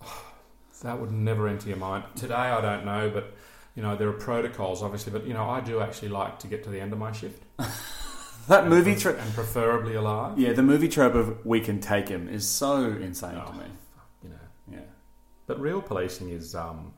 that 0.82 0.98
would 1.00 1.12
never 1.12 1.48
enter 1.48 1.68
your 1.68 1.76
mind. 1.78 2.04
Today, 2.16 2.34
I 2.34 2.60
don't 2.60 2.84
know, 2.84 3.10
but 3.10 3.34
you 3.74 3.82
know 3.82 3.96
there 3.96 4.08
are 4.08 4.12
protocols, 4.12 4.82
obviously. 4.82 5.12
But 5.12 5.26
you 5.26 5.34
know, 5.34 5.48
I 5.48 5.60
do 5.60 5.80
actually 5.80 6.08
like 6.08 6.38
to 6.40 6.46
get 6.46 6.64
to 6.64 6.70
the 6.70 6.80
end 6.80 6.92
of 6.92 6.98
my 6.98 7.12
shift. 7.12 7.42
That 8.48 8.62
and 8.62 8.70
movie, 8.70 8.96
trope. 8.96 9.18
and 9.20 9.32
preferably 9.34 9.94
alive. 9.94 10.36
yeah, 10.36 10.54
the 10.54 10.62
movie 10.62 10.88
trope 10.88 11.14
of 11.14 11.44
"we 11.46 11.60
can 11.60 11.78
take 11.78 12.08
him" 12.08 12.26
is 12.28 12.48
so 12.48 12.84
insane 12.84 13.36
Oh, 13.40 13.52
to 13.52 13.58
me. 13.58 13.64
You 14.24 14.30
know, 14.30 14.36
Yeah. 14.72 14.78
but 15.46 15.60
real 15.60 15.80
policing 15.80 16.30
is 16.30 16.54
um, 16.56 16.94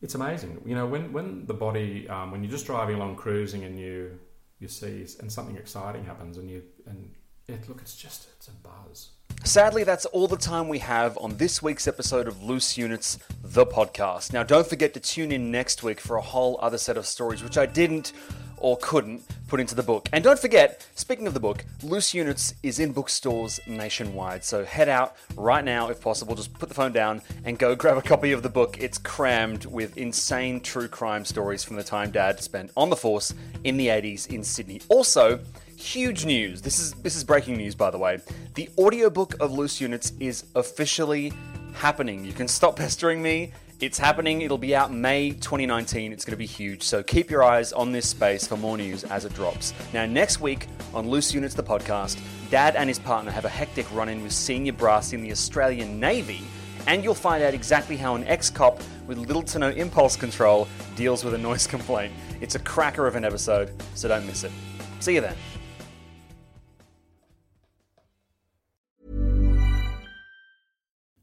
it's 0.00 0.16
amazing. 0.16 0.60
You 0.64 0.74
know, 0.74 0.86
when 0.86 1.12
when 1.12 1.46
the 1.46 1.54
body 1.54 2.08
um, 2.08 2.32
when 2.32 2.42
you're 2.42 2.50
just 2.50 2.66
driving 2.66 2.96
along 2.96 3.16
cruising 3.16 3.62
and 3.62 3.78
you 3.78 4.18
you 4.58 4.66
see 4.68 5.06
and 5.20 5.30
something 5.30 5.56
exciting 5.56 6.04
happens 6.06 6.38
and 6.38 6.50
you 6.50 6.62
and 6.86 7.10
it 7.48 7.68
look, 7.68 7.80
it's 7.80 7.96
just 7.96 8.28
it's 8.36 8.48
a 8.48 8.52
buzz. 8.52 9.10
Sadly, 9.44 9.82
that's 9.82 10.06
all 10.06 10.28
the 10.28 10.36
time 10.36 10.68
we 10.68 10.78
have 10.78 11.18
on 11.18 11.36
this 11.36 11.60
week's 11.60 11.88
episode 11.88 12.28
of 12.28 12.44
Loose 12.44 12.78
Units, 12.78 13.18
the 13.42 13.66
podcast. 13.66 14.32
Now, 14.32 14.44
don't 14.44 14.66
forget 14.66 14.94
to 14.94 15.00
tune 15.00 15.32
in 15.32 15.50
next 15.50 15.82
week 15.82 16.00
for 16.00 16.16
a 16.16 16.20
whole 16.20 16.58
other 16.62 16.78
set 16.78 16.96
of 16.96 17.06
stories, 17.06 17.42
which 17.42 17.58
I 17.58 17.66
didn't 17.66 18.12
or 18.58 18.78
couldn't 18.80 19.22
put 19.48 19.58
into 19.58 19.74
the 19.74 19.82
book. 19.82 20.08
And 20.12 20.22
don't 20.22 20.38
forget, 20.38 20.86
speaking 20.94 21.26
of 21.26 21.34
the 21.34 21.40
book, 21.40 21.64
Loose 21.82 22.14
Units 22.14 22.54
is 22.62 22.78
in 22.78 22.92
bookstores 22.92 23.58
nationwide. 23.66 24.44
So 24.44 24.64
head 24.64 24.88
out 24.88 25.16
right 25.34 25.64
now, 25.64 25.88
if 25.90 26.00
possible. 26.00 26.36
Just 26.36 26.54
put 26.54 26.68
the 26.68 26.74
phone 26.74 26.92
down 26.92 27.20
and 27.44 27.58
go 27.58 27.74
grab 27.82 27.98
a 27.98 28.02
copy 28.02 28.30
of 28.30 28.44
the 28.44 28.48
book. 28.48 28.76
It's 28.80 28.96
crammed 28.96 29.66
with 29.66 29.98
insane 29.98 30.60
true 30.60 30.86
crime 30.86 31.24
stories 31.24 31.64
from 31.64 31.74
the 31.74 31.82
time 31.82 32.12
Dad 32.12 32.40
spent 32.40 32.70
on 32.76 32.88
the 32.88 32.96
force 32.96 33.34
in 33.64 33.76
the 33.76 33.88
80s 33.88 34.32
in 34.32 34.44
Sydney. 34.44 34.80
Also, 34.88 35.40
Huge 35.82 36.24
news. 36.24 36.62
This 36.62 36.78
is 36.78 36.92
this 37.02 37.16
is 37.16 37.24
breaking 37.24 37.56
news 37.56 37.74
by 37.74 37.90
the 37.90 37.98
way. 37.98 38.20
The 38.54 38.70
audiobook 38.78 39.34
of 39.40 39.50
Loose 39.50 39.80
Units 39.80 40.12
is 40.20 40.44
officially 40.54 41.32
happening. 41.74 42.24
You 42.24 42.32
can 42.32 42.46
stop 42.46 42.76
pestering 42.82 43.20
me. 43.20 43.52
It's 43.80 43.98
happening. 43.98 44.42
It'll 44.42 44.56
be 44.58 44.76
out 44.76 44.92
May 44.92 45.32
2019. 45.32 46.12
It's 46.12 46.24
going 46.24 46.34
to 46.34 46.36
be 46.36 46.46
huge. 46.46 46.84
So 46.84 47.02
keep 47.02 47.32
your 47.32 47.42
eyes 47.42 47.72
on 47.72 47.90
this 47.90 48.08
space 48.08 48.46
for 48.46 48.56
more 48.56 48.76
news 48.76 49.02
as 49.02 49.24
it 49.24 49.34
drops. 49.34 49.74
Now 49.92 50.06
next 50.06 50.40
week 50.40 50.68
on 50.94 51.10
Loose 51.10 51.34
Units 51.34 51.54
the 51.54 51.64
podcast, 51.64 52.20
Dad 52.48 52.76
and 52.76 52.88
his 52.88 53.00
partner 53.00 53.32
have 53.32 53.44
a 53.44 53.50
hectic 53.50 53.92
run-in 53.92 54.22
with 54.22 54.32
senior 54.32 54.72
brass 54.72 55.12
in 55.12 55.20
the 55.20 55.32
Australian 55.32 55.98
Navy, 55.98 56.42
and 56.86 57.02
you'll 57.02 57.12
find 57.12 57.42
out 57.42 57.54
exactly 57.54 57.96
how 57.96 58.14
an 58.14 58.24
ex-cop 58.28 58.80
with 59.08 59.18
little 59.18 59.42
to 59.42 59.58
no 59.58 59.70
impulse 59.70 60.14
control 60.14 60.68
deals 60.94 61.24
with 61.24 61.34
a 61.34 61.38
noise 61.38 61.66
complaint. 61.76 62.12
It's 62.40 62.54
a 62.54 62.60
cracker 62.60 63.08
of 63.08 63.16
an 63.16 63.24
episode, 63.24 63.72
so 63.96 64.06
don't 64.06 64.26
miss 64.28 64.44
it. 64.44 64.52
See 65.00 65.16
you 65.16 65.20
then. 65.20 65.34